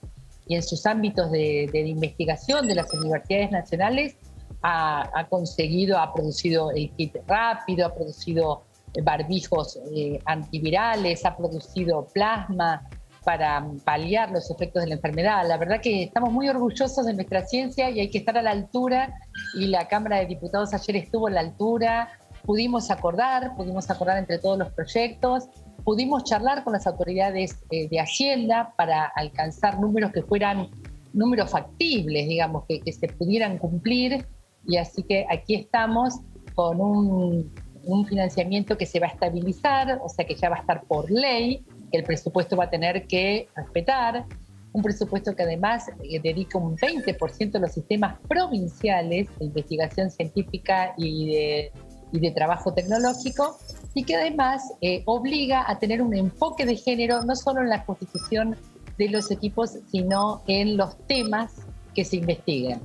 y 0.48 0.56
en 0.56 0.64
sus 0.64 0.86
ámbitos 0.86 1.32
de, 1.32 1.70
de 1.72 1.80
investigación 1.88 2.68
de 2.68 2.76
las 2.76 2.94
universidades 2.94 3.52
nacionales 3.52 4.16
ha, 4.62 5.10
ha 5.20 5.28
conseguido, 5.28 5.98
ha 5.98 6.14
producido 6.14 6.72
el 6.72 6.92
kit 6.92 7.16
rápido, 7.28 7.88
ha 7.88 7.94
producido 7.96 8.64
barbijos 9.04 9.80
eh, 9.96 10.20
antivirales, 10.26 11.26
ha 11.26 11.36
producido 11.36 12.08
plasma 12.14 12.88
para 13.28 13.62
paliar 13.84 14.32
los 14.32 14.50
efectos 14.50 14.84
de 14.84 14.88
la 14.88 14.96
enfermedad. 14.96 15.46
La 15.46 15.58
verdad 15.58 15.82
que 15.82 16.04
estamos 16.04 16.32
muy 16.32 16.48
orgullosos 16.48 17.06
de 17.06 17.14
nuestra 17.14 17.46
ciencia 17.46 17.90
y 17.90 18.00
hay 18.00 18.10
que 18.10 18.20
estar 18.20 18.38
a 18.38 18.42
la 18.42 18.52
altura 18.52 19.20
y 19.54 19.68
la 19.68 19.90
Cámara 19.90 20.20
de 20.20 20.28
Diputados 20.28 20.74
ayer 20.74 20.96
estuvo 20.96 21.28
a 21.28 21.32
la 21.32 21.42
altura, 21.42 22.08
pudimos 22.46 22.90
acordar, 22.90 23.54
pudimos 23.58 23.90
acordar 23.90 24.18
entre 24.18 24.40
todos 24.40 24.58
los 24.58 24.72
proyectos, 24.72 25.50
pudimos 25.84 26.24
charlar 26.24 26.64
con 26.64 26.72
las 26.72 26.88
autoridades 26.88 27.60
eh, 27.70 27.90
de 27.90 28.00
Hacienda 28.00 28.74
para 28.78 29.04
alcanzar 29.04 29.78
números 29.78 30.14
que 30.14 30.22
fueran 30.22 30.70
números 31.12 31.52
factibles, 31.52 32.30
digamos, 32.30 32.64
que, 32.66 32.80
que 32.80 32.94
se 32.94 33.10
pudieran 33.10 33.58
cumplir. 33.58 34.26
Y 34.66 34.78
así 34.78 35.04
que 35.04 35.26
aquí 35.30 35.56
estamos 35.56 36.14
con 36.56 36.80
un, 36.80 37.54
un 37.84 38.06
financiamiento 38.06 38.78
que 38.78 38.86
se 38.86 39.02
va 39.02 39.08
a 39.08 39.10
estabilizar, 39.10 40.00
o 40.02 40.08
sea 40.08 40.26
que 40.26 40.36
ya 40.36 40.48
va 40.48 40.56
a 40.56 40.60
estar 40.60 40.84
por 40.84 41.12
ley, 41.12 41.66
que 41.92 41.98
el 41.98 42.04
presupuesto 42.04 42.56
va 42.56 42.66
a 42.66 42.70
tener 42.70 43.08
que 43.08 43.48
respetar, 43.56 44.26
un 44.74 44.84
presupuesto 44.84 45.36
que 45.36 45.44
además 45.44 45.90
eh, 46.04 46.20
dedica 46.22 46.58
un 46.58 46.78
20% 46.78 47.56
a 47.56 47.60
los 47.60 47.72
sistemas 47.72 48.20
provinciales 48.28 49.28
de 49.40 49.46
investigación 49.46 50.12
científica 50.12 50.94
y 50.98 51.72
de, 52.12 52.32
trabajo 52.36 52.74
tecnológico, 52.74 53.58
y 53.94 54.04
que 54.04 54.16
además 54.16 54.62
eh, 54.82 55.02
obliga 55.06 55.64
a 55.68 55.80
tener 55.80 56.02
un 56.02 56.16
enfoque 56.16 56.66
de 56.66 56.76
género 56.76 57.24
no 57.24 57.36
solo 57.36 57.62
en 57.62 57.70
la 57.70 57.86
constitución 57.86 58.56
de 58.98 59.10
los 59.10 59.32
equipos, 59.32 59.78
sino 59.92 60.44
en 60.48 60.78
los 60.78 60.98
temas 61.08 61.54
que 61.96 62.06
se 62.06 62.18
investiguen. 62.18 62.82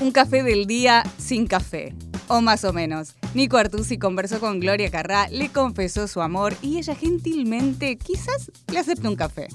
Un 0.00 0.10
café 0.10 0.42
del 0.42 0.66
día 0.66 1.04
sin 1.16 1.46
café, 1.46 1.94
o 2.28 2.40
más 2.40 2.64
o 2.64 2.72
menos. 2.72 3.14
Nico 3.34 3.56
Artusi 3.56 3.98
conversó 3.98 4.40
con 4.40 4.60
Gloria 4.60 4.90
Carrá, 4.90 5.28
le 5.28 5.50
confesó 5.50 6.06
su 6.06 6.20
amor 6.20 6.54
y 6.60 6.78
ella 6.78 6.94
gentilmente 6.94 7.96
quizás 7.96 8.50
le 8.70 8.78
acepte 8.78 9.08
un 9.08 9.16
café. 9.16 9.48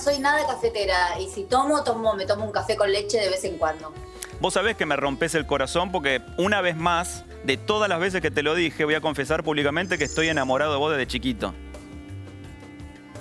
Soy 0.00 0.18
nada 0.20 0.46
cafetera 0.46 1.18
y 1.20 1.28
si 1.28 1.44
tomo, 1.44 1.82
tomo, 1.82 2.14
me 2.14 2.24
tomo 2.26 2.44
un 2.44 2.52
café 2.52 2.76
con 2.76 2.90
leche 2.92 3.18
de 3.18 3.28
vez 3.30 3.42
en 3.44 3.58
cuando. 3.58 3.92
Vos 4.40 4.54
sabés 4.54 4.76
que 4.76 4.86
me 4.86 4.96
rompes 4.96 5.34
el 5.34 5.46
corazón 5.46 5.90
porque 5.90 6.20
una 6.38 6.60
vez 6.60 6.76
más, 6.76 7.24
de 7.44 7.56
todas 7.56 7.88
las 7.88 7.98
veces 8.00 8.20
que 8.20 8.30
te 8.30 8.42
lo 8.42 8.54
dije, 8.54 8.84
voy 8.84 8.94
a 8.94 9.00
confesar 9.00 9.42
públicamente 9.42 9.98
que 9.98 10.04
estoy 10.04 10.28
enamorado 10.28 10.72
de 10.72 10.78
vos 10.78 10.92
desde 10.92 11.06
chiquito. 11.06 11.52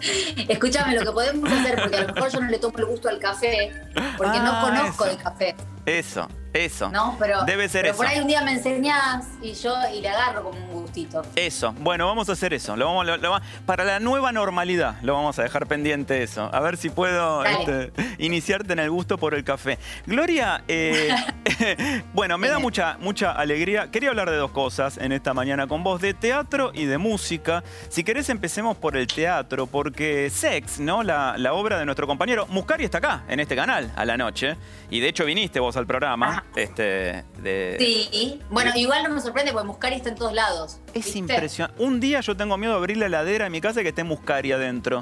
Escúchame, 0.50 0.96
lo 0.96 1.02
que 1.02 1.12
podemos 1.12 1.52
hacer, 1.52 1.80
porque 1.82 1.96
a 1.98 2.02
lo 2.08 2.14
mejor 2.14 2.32
yo 2.32 2.40
no 2.42 2.48
le 2.50 2.60
tomo 2.60 2.78
el 2.78 2.86
gusto 2.86 3.10
al 3.10 3.20
café, 3.20 3.72
porque 4.18 4.38
no 4.40 4.52
Ah, 4.52 4.62
conozco 4.66 5.06
eso. 5.06 5.14
el 5.16 5.24
café. 5.24 5.56
Eso, 5.86 6.30
eso. 6.54 6.90
¿No? 6.90 7.18
Pero, 7.20 7.44
Debe 7.44 7.68
ser 7.68 7.82
pero 7.82 7.94
eso. 7.94 7.98
por 7.98 8.08
ahí 8.08 8.20
un 8.20 8.28
día 8.28 8.42
me 8.42 8.54
enseñás 8.54 9.26
y 9.42 9.54
yo 9.54 9.76
y 9.94 10.00
le 10.02 10.08
agarro 10.10 10.44
como 10.44 10.58
un 10.60 10.82
gustito. 10.84 11.22
Eso, 11.36 11.74
bueno, 11.80 12.06
vamos 12.08 12.30
a 12.30 12.34
hacer 12.34 12.54
eso. 12.54 12.78
Lo 12.78 12.86
vamos, 12.86 13.06
lo- 13.06 13.18
lo 13.18 13.32
va- 13.32 13.42
para 13.66 13.84
la 13.84 14.00
nueva 14.00 14.32
normalidad 14.32 14.96
lo 15.02 15.14
vamos 15.14 15.38
a 15.40 15.44
dejar 15.44 15.66
pendiente 15.68 16.24
eso. 16.24 16.50
A 16.54 16.60
ver 16.62 16.78
si 16.78 16.90
puedo 16.90 17.44
este, 17.44 17.92
iniciarte 18.18 18.72
en 18.74 18.80
el 18.80 18.90
gusto 18.92 19.18
por 19.18 19.34
el 19.34 19.44
café. 19.44 19.78
Gloria, 20.06 20.64
eh, 20.68 21.10
bueno, 22.14 22.38
me 22.38 22.48
da 22.48 22.60
mucha, 22.60 22.98
mucha 23.00 23.32
alegría. 23.32 23.92
Quería 23.92 24.10
hablar 24.10 24.30
de 24.30 24.38
dos 24.38 24.52
cosas 24.52 24.98
en 24.98 25.12
esta 25.12 25.34
mañana 25.34 25.68
con 25.68 25.84
vos, 25.84 26.00
de 26.02 26.14
teatro 26.14 26.72
y 26.74 26.86
de 26.86 26.98
música. 26.98 27.64
Si 27.90 28.04
querés 28.04 28.30
empecemos 28.30 28.78
por 28.78 28.96
el 28.96 29.08
teatro, 29.08 29.68
porque 29.68 30.30
Sex, 30.30 30.80
¿no? 30.80 31.04
La, 31.04 31.36
la 31.38 31.54
obra 31.54 31.78
de 31.80 31.86
nuestro 31.86 32.08
compañero 32.08 32.46
Muscari 32.48 32.86
está 32.86 33.00
acá, 33.00 33.24
en 33.28 33.40
este 33.40 33.56
canal, 33.56 33.92
a 33.96 34.06
la 34.06 34.16
noche. 34.18 34.56
Y 34.90 35.00
de 35.00 35.10
hecho 35.10 35.26
viniste 35.26 35.60
vos 35.60 35.73
al 35.78 35.86
programa. 35.88 36.46
Este, 36.56 37.24
de, 37.42 37.76
Sí, 37.80 38.40
bueno, 38.50 38.72
igual 38.76 39.04
no 39.04 39.10
me 39.10 39.22
sorprende 39.22 39.52
porque 39.52 39.68
Muscari 39.68 39.96
está 39.96 40.10
en 40.10 40.16
todos 40.16 40.34
lados. 40.34 40.80
Es 40.94 41.06
¿viste? 41.06 41.20
impresionante. 41.20 41.84
Un 41.84 42.00
día 42.00 42.20
yo 42.22 42.36
tengo 42.38 42.58
miedo 42.58 42.74
de 42.74 42.80
abrir 42.80 42.98
la 42.98 43.08
heladera 43.08 43.46
en 43.48 43.52
mi 43.52 43.62
casa 43.62 43.82
y 43.82 43.84
que 43.84 43.90
esté 43.90 44.04
Muscari 44.04 44.52
adentro. 44.52 45.00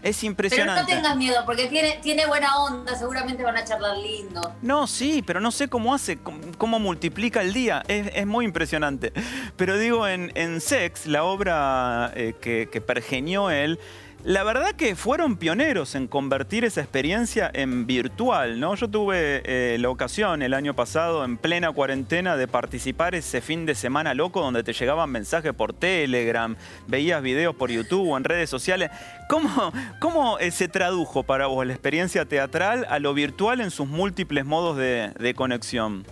Es 0.00 0.18
Pero 0.20 0.26
no 0.26 0.30
impresionante. 0.30 0.92
tengas 0.94 1.16
miedo 1.16 1.42
porque 1.44 1.66
tiene, 1.66 1.98
tiene 2.00 2.24
buena 2.26 2.56
onda, 2.58 2.94
seguramente 2.94 3.42
van 3.42 3.56
a 3.56 3.64
charlar 3.64 3.96
lindo. 3.96 4.54
No, 4.62 4.86
sí, 4.86 5.24
pero 5.26 5.40
no 5.40 5.50
sé 5.50 5.66
cómo 5.68 5.92
hace, 5.92 6.18
cómo, 6.18 6.38
cómo 6.56 6.78
multiplica 6.78 7.40
el 7.40 7.52
día. 7.52 7.82
Es, 7.88 8.08
es 8.14 8.24
muy 8.26 8.44
impresionante. 8.44 9.12
Pero 9.56 9.76
digo, 9.76 10.06
en, 10.06 10.30
en 10.36 10.60
Sex, 10.60 11.06
la 11.06 11.24
obra 11.24 12.12
eh, 12.14 12.36
que, 12.40 12.68
que 12.70 12.80
pergeñó 12.80 13.50
él, 13.50 13.80
la 14.28 14.44
verdad 14.44 14.72
que 14.72 14.94
fueron 14.94 15.38
pioneros 15.38 15.94
en 15.94 16.06
convertir 16.06 16.66
esa 16.66 16.82
experiencia 16.82 17.50
en 17.54 17.86
virtual, 17.86 18.60
¿no? 18.60 18.74
Yo 18.74 18.86
tuve 18.86 19.40
eh, 19.46 19.78
la 19.78 19.88
ocasión 19.88 20.42
el 20.42 20.52
año 20.52 20.74
pasado, 20.74 21.24
en 21.24 21.38
plena 21.38 21.72
cuarentena, 21.72 22.36
de 22.36 22.46
participar 22.46 23.14
ese 23.14 23.40
fin 23.40 23.64
de 23.64 23.74
semana 23.74 24.12
loco 24.12 24.42
donde 24.42 24.62
te 24.62 24.74
llegaban 24.74 25.08
mensajes 25.08 25.54
por 25.54 25.72
Telegram, 25.72 26.56
veías 26.86 27.22
videos 27.22 27.56
por 27.56 27.70
YouTube 27.70 28.06
o 28.06 28.18
en 28.18 28.24
redes 28.24 28.50
sociales. 28.50 28.90
¿Cómo, 29.30 29.72
cómo 29.98 30.38
eh, 30.40 30.50
se 30.50 30.68
tradujo 30.68 31.22
para 31.22 31.46
vos 31.46 31.64
la 31.64 31.72
experiencia 31.72 32.26
teatral 32.26 32.86
a 32.90 32.98
lo 32.98 33.14
virtual 33.14 33.62
en 33.62 33.70
sus 33.70 33.88
múltiples 33.88 34.44
modos 34.44 34.76
de, 34.76 35.10
de 35.18 35.32
conexión? 35.32 36.04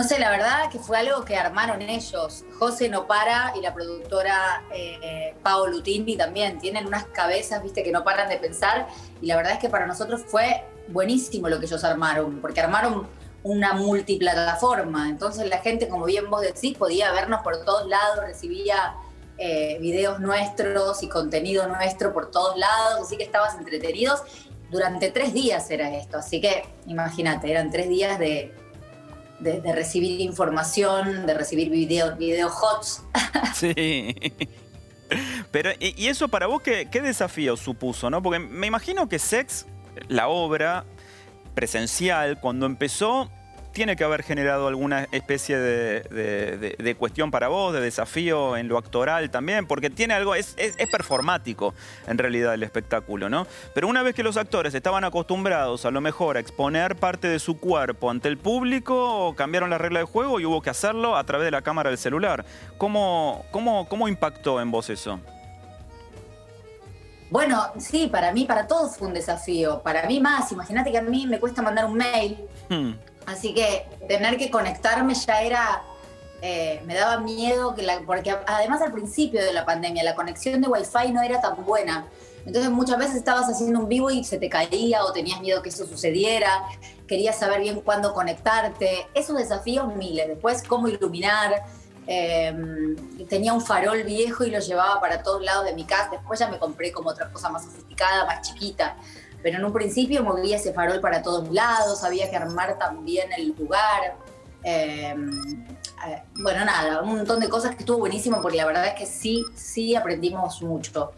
No 0.00 0.08
sé, 0.08 0.18
la 0.18 0.30
verdad 0.30 0.70
que 0.72 0.78
fue 0.78 0.96
algo 0.96 1.26
que 1.26 1.36
armaron 1.36 1.82
ellos. 1.82 2.46
José 2.58 2.88
no 2.88 3.06
para 3.06 3.52
y 3.54 3.60
la 3.60 3.74
productora 3.74 4.64
eh, 4.72 5.34
Lutini 5.70 6.16
también. 6.16 6.58
Tienen 6.58 6.86
unas 6.86 7.04
cabezas, 7.08 7.62
viste, 7.62 7.82
que 7.82 7.92
no 7.92 8.02
paran 8.02 8.30
de 8.30 8.38
pensar. 8.38 8.88
Y 9.20 9.26
la 9.26 9.36
verdad 9.36 9.52
es 9.52 9.58
que 9.58 9.68
para 9.68 9.86
nosotros 9.86 10.22
fue 10.26 10.64
buenísimo 10.88 11.50
lo 11.50 11.60
que 11.60 11.66
ellos 11.66 11.84
armaron, 11.84 12.40
porque 12.40 12.62
armaron 12.62 13.08
una 13.42 13.74
multiplataforma. 13.74 15.06
Entonces 15.10 15.46
la 15.50 15.58
gente, 15.58 15.86
como 15.86 16.06
bien 16.06 16.30
vos 16.30 16.40
decís, 16.40 16.78
podía 16.78 17.12
vernos 17.12 17.42
por 17.42 17.62
todos 17.66 17.86
lados, 17.86 18.20
recibía 18.24 18.94
eh, 19.36 19.76
videos 19.82 20.18
nuestros 20.18 21.02
y 21.02 21.10
contenido 21.10 21.68
nuestro 21.68 22.14
por 22.14 22.30
todos 22.30 22.56
lados, 22.56 23.02
así 23.02 23.18
que 23.18 23.24
estabas 23.24 23.54
entretenidos. 23.56 24.22
Durante 24.70 25.10
tres 25.10 25.34
días 25.34 25.70
era 25.70 25.94
esto, 25.94 26.16
así 26.16 26.40
que 26.40 26.64
imagínate, 26.86 27.50
eran 27.50 27.70
tres 27.70 27.88
días 27.90 28.18
de, 28.18 28.54
de, 29.40 29.72
recibir 29.72 30.20
información, 30.20 31.26
de 31.26 31.34
recibir 31.34 31.70
video, 31.70 32.16
video 32.16 32.48
hots. 32.48 33.02
Sí. 33.54 34.14
Pero, 35.50 35.70
¿y 35.80 35.94
y 36.00 36.08
eso 36.08 36.28
para 36.28 36.46
vos 36.46 36.62
qué, 36.62 36.88
qué 36.90 37.00
desafío 37.00 37.56
supuso, 37.56 38.10
no? 38.10 38.22
Porque 38.22 38.38
me 38.38 38.66
imagino 38.66 39.08
que 39.08 39.18
Sex, 39.18 39.66
la 40.08 40.28
obra 40.28 40.84
presencial, 41.54 42.40
cuando 42.40 42.66
empezó, 42.66 43.30
tiene 43.72 43.94
que 43.96 44.04
haber 44.04 44.22
generado 44.22 44.66
alguna 44.68 45.06
especie 45.12 45.56
de, 45.58 46.00
de- 46.02 46.58
de- 46.58 46.76
de 46.78 46.94
cuestión 46.96 47.30
para 47.30 47.48
vos, 47.48 47.72
de 47.72 47.80
desafío 47.80 48.56
en 48.56 48.66
lo 48.68 48.76
actoral 48.78 49.30
también, 49.30 49.66
porque 49.66 49.90
tiene 49.90 50.14
algo, 50.14 50.34
es, 50.34 50.54
es- 50.56 50.74
es 50.76 50.90
performático 50.90 51.74
en 52.06 52.18
realidad 52.18 52.54
el 52.54 52.62
espectáculo, 52.62 53.28
¿no? 53.28 53.46
Pero 53.74 53.86
una 53.88 54.02
vez 54.02 54.14
que 54.14 54.22
los 54.22 54.36
actores 54.36 54.74
estaban 54.74 55.04
acostumbrados 55.04 55.84
a 55.84 55.90
lo 55.90 56.00
mejor 56.00 56.36
a 56.36 56.40
exponer 56.40 56.96
parte 56.96 57.28
de 57.28 57.38
su 57.38 57.58
cuerpo 57.60 58.10
ante 58.10 58.28
el 58.28 58.38
público, 58.38 59.34
cambiaron 59.36 59.70
la 59.70 59.78
regla 59.78 60.00
de 60.00 60.06
juego 60.06 60.40
y 60.40 60.44
hubo 60.44 60.60
que 60.62 60.70
hacerlo 60.70 61.16
a 61.16 61.24
través 61.24 61.44
de 61.44 61.50
la 61.52 61.62
cámara 61.62 61.90
del 61.90 61.98
celular. 61.98 62.44
¿Cómo, 62.76 63.44
cómo, 63.52 63.88
cómo 63.88 64.08
impactó 64.08 64.60
en 64.60 64.70
vos 64.70 64.90
eso? 64.90 65.20
Bueno, 67.30 67.62
sí, 67.78 68.08
para 68.10 68.32
mí, 68.32 68.44
para 68.44 68.66
todos 68.66 68.96
fue 68.96 69.06
un 69.06 69.14
desafío. 69.14 69.80
Para 69.82 70.06
mí 70.08 70.18
más, 70.20 70.50
imagínate 70.50 70.90
que 70.90 70.98
a 70.98 71.02
mí 71.02 71.26
me 71.28 71.38
cuesta 71.38 71.62
mandar 71.62 71.84
un 71.84 71.94
mail, 71.96 72.36
Hmm. 72.68 72.92
Así 73.26 73.54
que 73.54 73.86
tener 74.08 74.36
que 74.36 74.50
conectarme 74.50 75.14
ya 75.14 75.42
era, 75.42 75.82
eh, 76.42 76.82
me 76.86 76.94
daba 76.94 77.20
miedo, 77.20 77.74
que 77.74 77.82
la, 77.82 78.00
porque 78.06 78.34
además 78.46 78.82
al 78.82 78.92
principio 78.92 79.42
de 79.44 79.52
la 79.52 79.64
pandemia 79.64 80.02
la 80.02 80.14
conexión 80.14 80.60
de 80.60 80.68
Wi-Fi 80.68 81.12
no 81.12 81.22
era 81.22 81.40
tan 81.40 81.64
buena. 81.64 82.06
Entonces 82.46 82.70
muchas 82.70 82.98
veces 82.98 83.16
estabas 83.16 83.48
haciendo 83.48 83.80
un 83.80 83.88
vivo 83.88 84.10
y 84.10 84.24
se 84.24 84.38
te 84.38 84.48
caía 84.48 85.04
o 85.04 85.12
tenías 85.12 85.40
miedo 85.40 85.62
que 85.62 85.68
eso 85.68 85.86
sucediera, 85.86 86.64
querías 87.06 87.38
saber 87.38 87.60
bien 87.60 87.80
cuándo 87.80 88.14
conectarte. 88.14 89.06
Esos 89.14 89.36
desafíos 89.36 89.94
miles. 89.94 90.28
Después, 90.28 90.62
cómo 90.62 90.88
iluminar. 90.88 91.62
Eh, 92.06 92.96
tenía 93.28 93.52
un 93.52 93.60
farol 93.60 94.02
viejo 94.02 94.44
y 94.44 94.50
lo 94.50 94.58
llevaba 94.58 95.00
para 95.00 95.22
todos 95.22 95.42
lados 95.42 95.66
de 95.66 95.74
mi 95.74 95.84
casa. 95.84 96.08
Después 96.12 96.40
ya 96.40 96.48
me 96.48 96.58
compré 96.58 96.92
como 96.92 97.10
otra 97.10 97.30
cosa 97.30 97.50
más 97.50 97.64
sofisticada, 97.64 98.24
más 98.24 98.40
chiquita. 98.48 98.96
Pero 99.42 99.58
en 99.58 99.64
un 99.64 99.72
principio 99.72 100.22
movía 100.22 100.56
ese 100.56 100.72
farol 100.72 101.00
para 101.00 101.22
todos 101.22 101.50
lados, 101.50 102.04
había 102.04 102.30
que 102.30 102.36
armar 102.36 102.78
también 102.78 103.32
el 103.36 103.54
lugar. 103.58 104.16
Eh, 104.62 105.14
eh, 106.06 106.22
bueno, 106.36 106.64
nada, 106.64 107.02
un 107.02 107.16
montón 107.16 107.40
de 107.40 107.48
cosas 107.48 107.74
que 107.74 107.80
estuvo 107.80 107.98
buenísimo 107.98 108.40
porque 108.42 108.58
la 108.58 108.66
verdad 108.66 108.86
es 108.88 108.94
que 108.94 109.06
sí, 109.06 109.44
sí 109.54 109.94
aprendimos 109.94 110.62
mucho. 110.62 111.12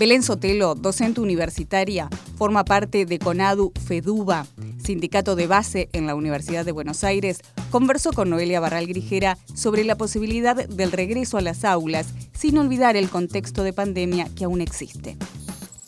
Belén 0.00 0.22
Sotelo, 0.22 0.74
docente 0.74 1.20
universitaria, 1.20 2.08
forma 2.38 2.64
parte 2.64 3.04
de 3.04 3.18
CONADU 3.18 3.70
FEDUBA, 3.86 4.46
sindicato 4.82 5.36
de 5.36 5.46
base 5.46 5.90
en 5.92 6.06
la 6.06 6.14
Universidad 6.14 6.64
de 6.64 6.72
Buenos 6.72 7.04
Aires, 7.04 7.40
conversó 7.70 8.14
con 8.14 8.30
Noelia 8.30 8.60
Barral 8.60 8.86
Grijera 8.86 9.36
sobre 9.52 9.84
la 9.84 9.98
posibilidad 9.98 10.56
del 10.56 10.92
regreso 10.92 11.36
a 11.36 11.42
las 11.42 11.66
aulas, 11.66 12.14
sin 12.32 12.56
olvidar 12.56 12.96
el 12.96 13.10
contexto 13.10 13.62
de 13.62 13.74
pandemia 13.74 14.26
que 14.34 14.44
aún 14.44 14.62
existe. 14.62 15.18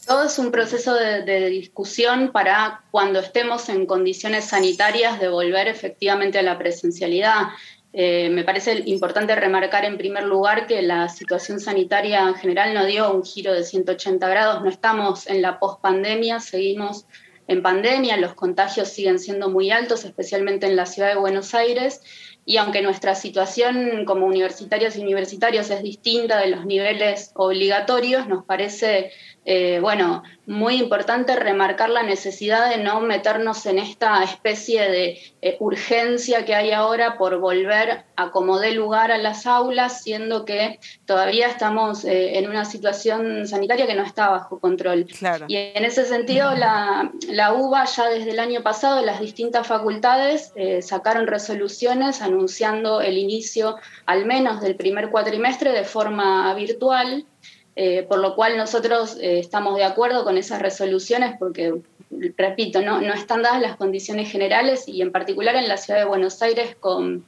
Todo 0.07 0.25
es 0.25 0.39
un 0.39 0.51
proceso 0.51 0.95
de, 0.95 1.23
de 1.23 1.49
discusión 1.49 2.33
para 2.33 2.85
cuando 2.91 3.21
estemos 3.21 3.69
en 3.69 3.87
condiciones 3.87 4.47
sanitarias 4.47 5.21
de 5.21 5.29
volver 5.29 5.69
efectivamente 5.69 6.39
a 6.39 6.43
la 6.43 6.59
presencialidad. 6.59 7.49
Eh, 7.95 8.31
me 8.31 8.43
parece 8.43 8.83
importante 8.87 9.35
remarcar 9.37 9.85
en 9.85 9.99
primer 9.99 10.25
lugar 10.25 10.67
que 10.67 10.81
la 10.81 11.11
situación 11.11 11.61
sanitaria 11.61 12.27
en 12.27 12.35
general 12.35 12.73
no 12.73 12.87
dio 12.87 13.13
un 13.13 13.23
giro 13.23 13.53
de 13.53 13.65
180 13.65 14.27
grados, 14.29 14.63
no 14.63 14.71
estamos 14.71 15.27
en 15.27 15.43
la 15.43 15.59
pospandemia, 15.59 16.41
seguimos 16.41 17.05
en 17.49 17.61
pandemia, 17.61 18.17
los 18.17 18.35
contagios 18.35 18.89
siguen 18.89 19.19
siendo 19.19 19.51
muy 19.51 19.71
altos, 19.71 20.07
especialmente 20.07 20.67
en 20.67 20.77
la 20.77 20.87
ciudad 20.87 21.09
de 21.11 21.21
Buenos 21.21 21.55
Aires, 21.55 22.01
y 22.47 22.57
aunque 22.57 22.81
nuestra 22.81 23.15
situación 23.15 24.05
como 24.07 24.27
universitarios 24.27 24.97
y 24.97 25.03
universitarios 25.03 25.69
es 25.71 25.83
distinta 25.83 26.41
de 26.41 26.49
los 26.49 26.65
niveles 26.65 27.31
obligatorios, 27.35 28.27
nos 28.27 28.45
parece 28.45 29.13
eh, 29.45 29.81
bueno, 29.81 30.23
muy 30.47 30.77
importante 30.77 31.35
remarcar 31.35 31.91
la 31.91 32.05
necesidad 32.05 32.71
de 32.71 32.79
no 32.79 33.01
meternos 33.01 33.67
en 33.67 33.81
esta 33.81 34.23
especie 34.23 34.89
de 34.89 35.19
eh, 35.41 35.57
urgencia 35.59 36.45
que 36.45 36.55
hay 36.55 36.71
ahora 36.71 37.19
por 37.19 37.39
volver 37.39 38.05
a 38.15 38.31
como 38.31 38.61
dé 38.61 38.71
lugar 38.71 39.11
a 39.11 39.19
las 39.19 39.47
aulas, 39.47 40.03
siendo 40.03 40.45
que 40.45 40.79
todavía 41.07 41.49
estamos 41.49 42.05
eh, 42.05 42.39
en 42.39 42.49
una 42.49 42.65
situación 42.65 43.49
sanitaria 43.49 43.87
que 43.87 43.97
no 43.97 44.05
está 44.05 44.29
bajo 44.29 44.61
control. 44.61 45.07
Y 45.49 45.57
en 45.57 45.85
ese 45.85 46.05
sentido, 46.05 46.55
la, 46.55 47.11
la, 47.29 47.53
UBA 47.53 47.85
ya 47.87 48.09
desde 48.11 48.31
el 48.31 48.39
año 48.39 48.63
pasado, 48.63 49.05
las 49.05 49.19
distintas 49.19 49.67
facultades 49.67 50.53
sacaron 50.81 51.27
resoluciones 51.27 52.23
anunciando 52.23 53.01
el 53.01 53.19
inicio 53.19 53.77
al 54.07 54.25
menos 54.25 54.61
del 54.61 54.77
primer 54.77 55.11
cuatrimestre 55.11 55.73
de 55.73 55.85
forma 55.85 56.55
virtual. 56.55 57.27
Eh, 57.75 58.05
por 58.07 58.19
lo 58.19 58.35
cual 58.35 58.59
nosotros 58.59 59.17
eh, 59.19 59.39
estamos 59.39 59.77
de 59.77 59.85
acuerdo 59.85 60.25
con 60.25 60.37
esas 60.37 60.61
resoluciones 60.61 61.37
porque, 61.39 61.73
repito, 62.37 62.83
no, 62.83 63.01
no, 63.01 63.15
están 63.15 63.43
dadas 63.43 63.63
las 63.63 63.77
condiciones 63.77 64.31
generales 64.31 64.87
y 64.87 65.01
en 65.01 65.11
particular 65.11 65.57
en 65.57 65.69
la 65.69 65.79
ciudad 65.79 66.01
de 66.01 66.05
Buenos 66.05 66.43
Aires 66.43 66.77
con 66.79 67.25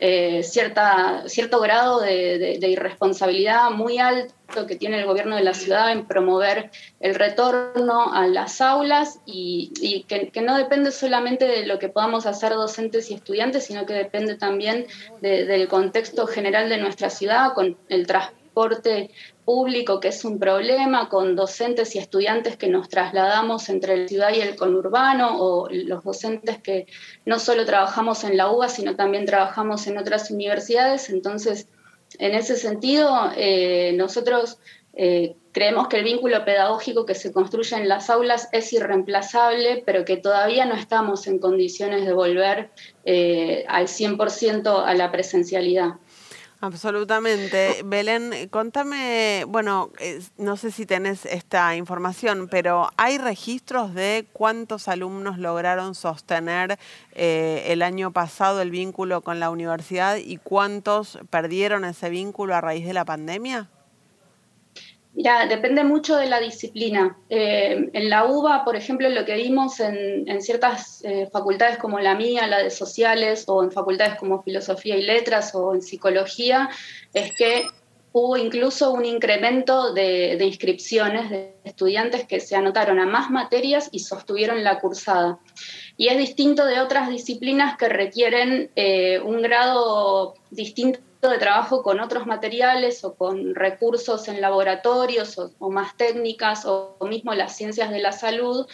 eh, 0.00 0.42
cierta, 0.42 1.22
cierto 1.26 1.60
grado 1.60 2.00
de, 2.00 2.58
irresponsabilidad 2.60 3.70
muy 3.70 3.98
alto 3.98 4.66
que 4.66 4.74
tiene 4.74 4.98
el 4.98 5.06
gobierno 5.06 5.36
de 5.36 5.44
la 5.44 5.54
ciudad 5.54 5.92
en 5.92 6.04
promover 6.04 6.70
el 6.98 7.14
retorno 7.14 8.12
a 8.12 8.26
las 8.26 8.60
aulas 8.60 9.20
y, 9.24 10.04
que, 10.08 10.30
que, 10.30 10.40
no 10.42 10.56
depende 10.56 10.90
solamente 10.90 11.46
de 11.46 11.64
lo 11.64 11.78
que 11.78 11.88
podamos 11.88 12.26
hacer 12.26 12.52
docentes 12.52 13.10
y 13.10 13.14
estudiantes, 13.14 13.66
sino 13.66 13.86
que 13.86 13.94
depende 13.94 14.34
también 14.34 14.86
del 15.20 15.68
contexto 15.68 16.26
general 16.26 16.68
de 16.68 16.78
nuestra 16.78 17.08
ciudad 17.08 17.54
con 17.54 17.76
el 17.88 18.06
transporte 18.06 19.10
público 19.46 20.00
que 20.00 20.08
es 20.08 20.24
un 20.24 20.38
problema, 20.40 21.08
con 21.08 21.36
docentes 21.36 21.94
y 21.94 21.98
estudiantes 21.98 22.56
que 22.56 22.68
nos 22.68 22.88
trasladamos 22.88 23.68
entre 23.68 23.96
la 23.96 24.08
ciudad 24.08 24.34
y 24.34 24.40
el 24.40 24.56
conurbano, 24.56 25.40
o 25.40 25.68
los 25.70 26.02
docentes 26.02 26.58
que 26.60 26.86
no 27.24 27.38
solo 27.38 27.64
trabajamos 27.64 28.24
en 28.24 28.36
la 28.36 28.50
UBA, 28.50 28.68
sino 28.68 28.96
también 28.96 29.24
trabajamos 29.24 29.86
en 29.86 29.98
otras 29.98 30.32
universidades. 30.32 31.08
Entonces, 31.10 31.68
en 32.18 32.34
ese 32.34 32.56
sentido, 32.56 33.30
eh, 33.36 33.94
nosotros 33.96 34.58
eh, 34.94 35.36
creemos 35.52 35.88
que 35.88 35.98
el 35.98 36.04
vínculo 36.04 36.44
pedagógico 36.44 37.06
que 37.06 37.14
se 37.14 37.32
construye 37.32 37.76
en 37.76 37.88
las 37.88 38.10
aulas 38.10 38.48
es 38.50 38.72
irreemplazable, 38.72 39.82
pero 39.86 40.04
que 40.04 40.16
todavía 40.16 40.64
no 40.66 40.74
estamos 40.74 41.26
en 41.28 41.38
condiciones 41.38 42.04
de 42.04 42.12
volver 42.12 42.70
eh, 43.04 43.64
al 43.68 43.86
100% 43.86 44.84
a 44.84 44.94
la 44.94 45.12
presencialidad. 45.12 45.94
Absolutamente. 46.60 47.82
Belén, 47.84 48.48
contame, 48.50 49.44
bueno, 49.46 49.90
no 50.38 50.56
sé 50.56 50.70
si 50.70 50.86
tenés 50.86 51.26
esta 51.26 51.76
información, 51.76 52.48
pero 52.48 52.88
¿hay 52.96 53.18
registros 53.18 53.92
de 53.92 54.26
cuántos 54.32 54.88
alumnos 54.88 55.38
lograron 55.38 55.94
sostener 55.94 56.78
eh, 57.12 57.64
el 57.66 57.82
año 57.82 58.10
pasado 58.10 58.62
el 58.62 58.70
vínculo 58.70 59.20
con 59.20 59.38
la 59.38 59.50
universidad 59.50 60.16
y 60.16 60.38
cuántos 60.38 61.18
perdieron 61.28 61.84
ese 61.84 62.08
vínculo 62.08 62.54
a 62.54 62.62
raíz 62.62 62.86
de 62.86 62.94
la 62.94 63.04
pandemia? 63.04 63.68
Mira, 65.16 65.46
depende 65.46 65.82
mucho 65.82 66.16
de 66.16 66.28
la 66.28 66.40
disciplina. 66.40 67.16
Eh, 67.30 67.88
en 67.90 68.10
la 68.10 68.26
UBA, 68.26 68.66
por 68.66 68.76
ejemplo, 68.76 69.08
lo 69.08 69.24
que 69.24 69.34
vimos 69.36 69.80
en, 69.80 70.42
ciertas 70.42 71.02
eh, 71.04 71.26
facultades 71.32 71.78
como 71.78 71.98
la 71.98 72.14
mía, 72.14 72.46
la 72.46 72.62
de 72.62 72.70
sociales, 72.70 73.44
o 73.46 73.64
en 73.64 73.72
facultades 73.72 74.16
como 74.16 74.42
filosofía 74.42 74.94
y 74.94 75.02
letras 75.02 75.54
o 75.54 75.74
en 75.74 75.80
psicología, 75.80 76.68
es 77.14 77.32
que 77.38 77.64
hubo 78.12 78.36
incluso 78.36 78.92
un 78.92 79.06
incremento 79.06 79.94
de, 79.94 80.36
inscripciones 80.44 81.30
de 81.30 81.54
estudiantes 81.64 82.26
que 82.26 82.38
se 82.38 82.54
anotaron 82.54 82.98
a 82.98 83.06
más 83.06 83.30
materias 83.30 83.88
y 83.92 84.00
sostuvieron 84.00 84.62
la 84.64 84.80
cursada. 84.80 85.38
Y 85.96 86.08
es 86.08 86.18
distinto 86.18 86.66
de 86.66 86.80
otras 86.80 87.08
disciplinas 87.08 87.78
que 87.78 87.88
requieren 87.88 88.70
eh, 88.76 89.18
un 89.20 89.40
grado 89.40 90.34
distinto 90.50 91.00
de 91.22 91.38
trabajo 91.38 91.82
con 91.82 92.00
otros 92.00 92.26
materiales 92.26 93.04
o 93.04 93.14
con 93.14 93.54
recursos 93.54 94.28
en 94.28 94.40
laboratorios 94.40 95.38
o, 95.38 95.70
más 95.70 95.96
técnicas 95.96 96.64
o, 96.66 96.96
mismo 97.08 97.34
las 97.34 97.56
ciencias 97.56 97.90
de 97.90 98.00
la 98.00 98.12
salud, 98.12 98.66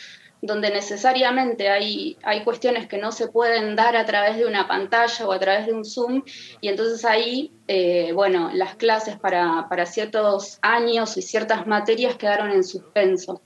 donde 0.43 0.71
necesariamente 0.71 1.69
hay, 1.69 2.19
hay 2.25 2.43
cuestiones 2.43 2.89
que 2.89 2.99
no 2.99 3.13
se 3.13 3.29
pueden 3.29 3.77
dar 3.77 3.97
a 3.97 4.05
través 4.05 4.37
de 4.37 4.45
una 4.45 4.67
pantalla 4.67 5.27
o 5.27 5.33
a 5.33 5.39
través 5.39 5.67
de 5.67 5.73
un 5.73 5.85
Zoom, 5.85 6.25
y 6.61 6.69
entonces 6.69 7.05
ahí, 7.05 7.53
eh, 7.69 8.13
bueno, 8.13 8.51
las 8.53 8.75
clases 8.75 9.17
para, 9.17 9.67
para 9.69 9.87
ciertos 9.87 10.59
años 10.61 11.17
y 11.17 11.23
ciertas 11.23 11.67
materias 11.67 12.17
quedaron 12.17 12.51
en 12.51 12.65
suspenso. 12.65 13.41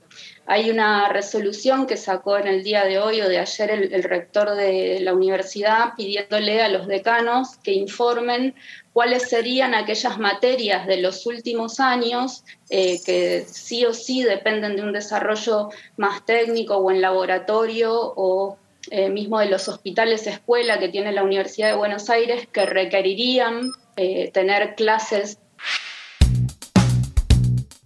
Hay 0.49 0.69
una 0.69 1.09
resolución 1.09 1.87
que 1.87 1.97
sacó 1.97 2.37
en 2.37 2.47
el 2.47 2.63
día 2.63 2.85
de 2.85 2.99
hoy 2.99 3.19
o 3.19 3.27
de 3.27 3.37
ayer 3.37 3.69
el, 3.69 4.03
rector 4.03 4.55
de 4.55 5.01
la 5.01 5.13
universidad 5.13 5.93
pidiéndole 5.97 6.61
a 6.61 6.69
los 6.69 6.87
decanos 6.87 7.57
que 7.57 7.73
informen 7.73 8.55
cuáles 8.97 9.29
serían 9.29 9.75
aquellas 9.75 10.17
materias 10.17 10.87
de 10.87 10.97
los 10.97 11.27
últimos 11.27 11.79
años 11.79 12.43
eh, 12.71 12.99
que 13.05 13.45
sí 13.47 13.85
o 13.85 13.93
sí 13.93 14.23
dependen 14.23 14.75
de 14.75 14.81
un 14.81 14.91
desarrollo 14.91 15.69
más 15.97 16.25
técnico 16.25 16.77
o 16.77 16.89
en 16.89 16.99
laboratorio 16.99 17.93
o 17.93 18.57
eh, 18.89 19.09
mismo 19.09 19.37
de 19.37 19.51
los 19.51 19.67
hospitales 19.67 20.25
escuela 20.25 20.79
que 20.79 20.89
tiene 20.89 21.11
la 21.11 21.21
Universidad 21.21 21.69
de 21.69 21.77
Buenos 21.77 22.09
Aires 22.09 22.47
que 22.51 22.65
requerirían 22.65 23.71
eh, 23.97 24.31
tener 24.31 24.73
clases 24.73 25.37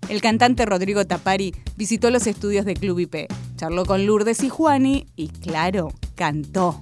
el 0.08 0.22
cantante 0.22 0.66
Rodrigo 0.66 1.06
Tapari 1.06 1.54
visitó 1.76 2.10
los 2.10 2.26
estudios 2.26 2.64
de 2.64 2.76
Club 2.76 3.00
IP, 3.00 3.28
charló 3.58 3.86
con 3.86 4.06
Lourdes 4.06 4.44
y 4.44 4.50
Juani 4.50 5.08
y, 5.18 5.28
claro, 5.28 5.92
cantó. 6.16 6.82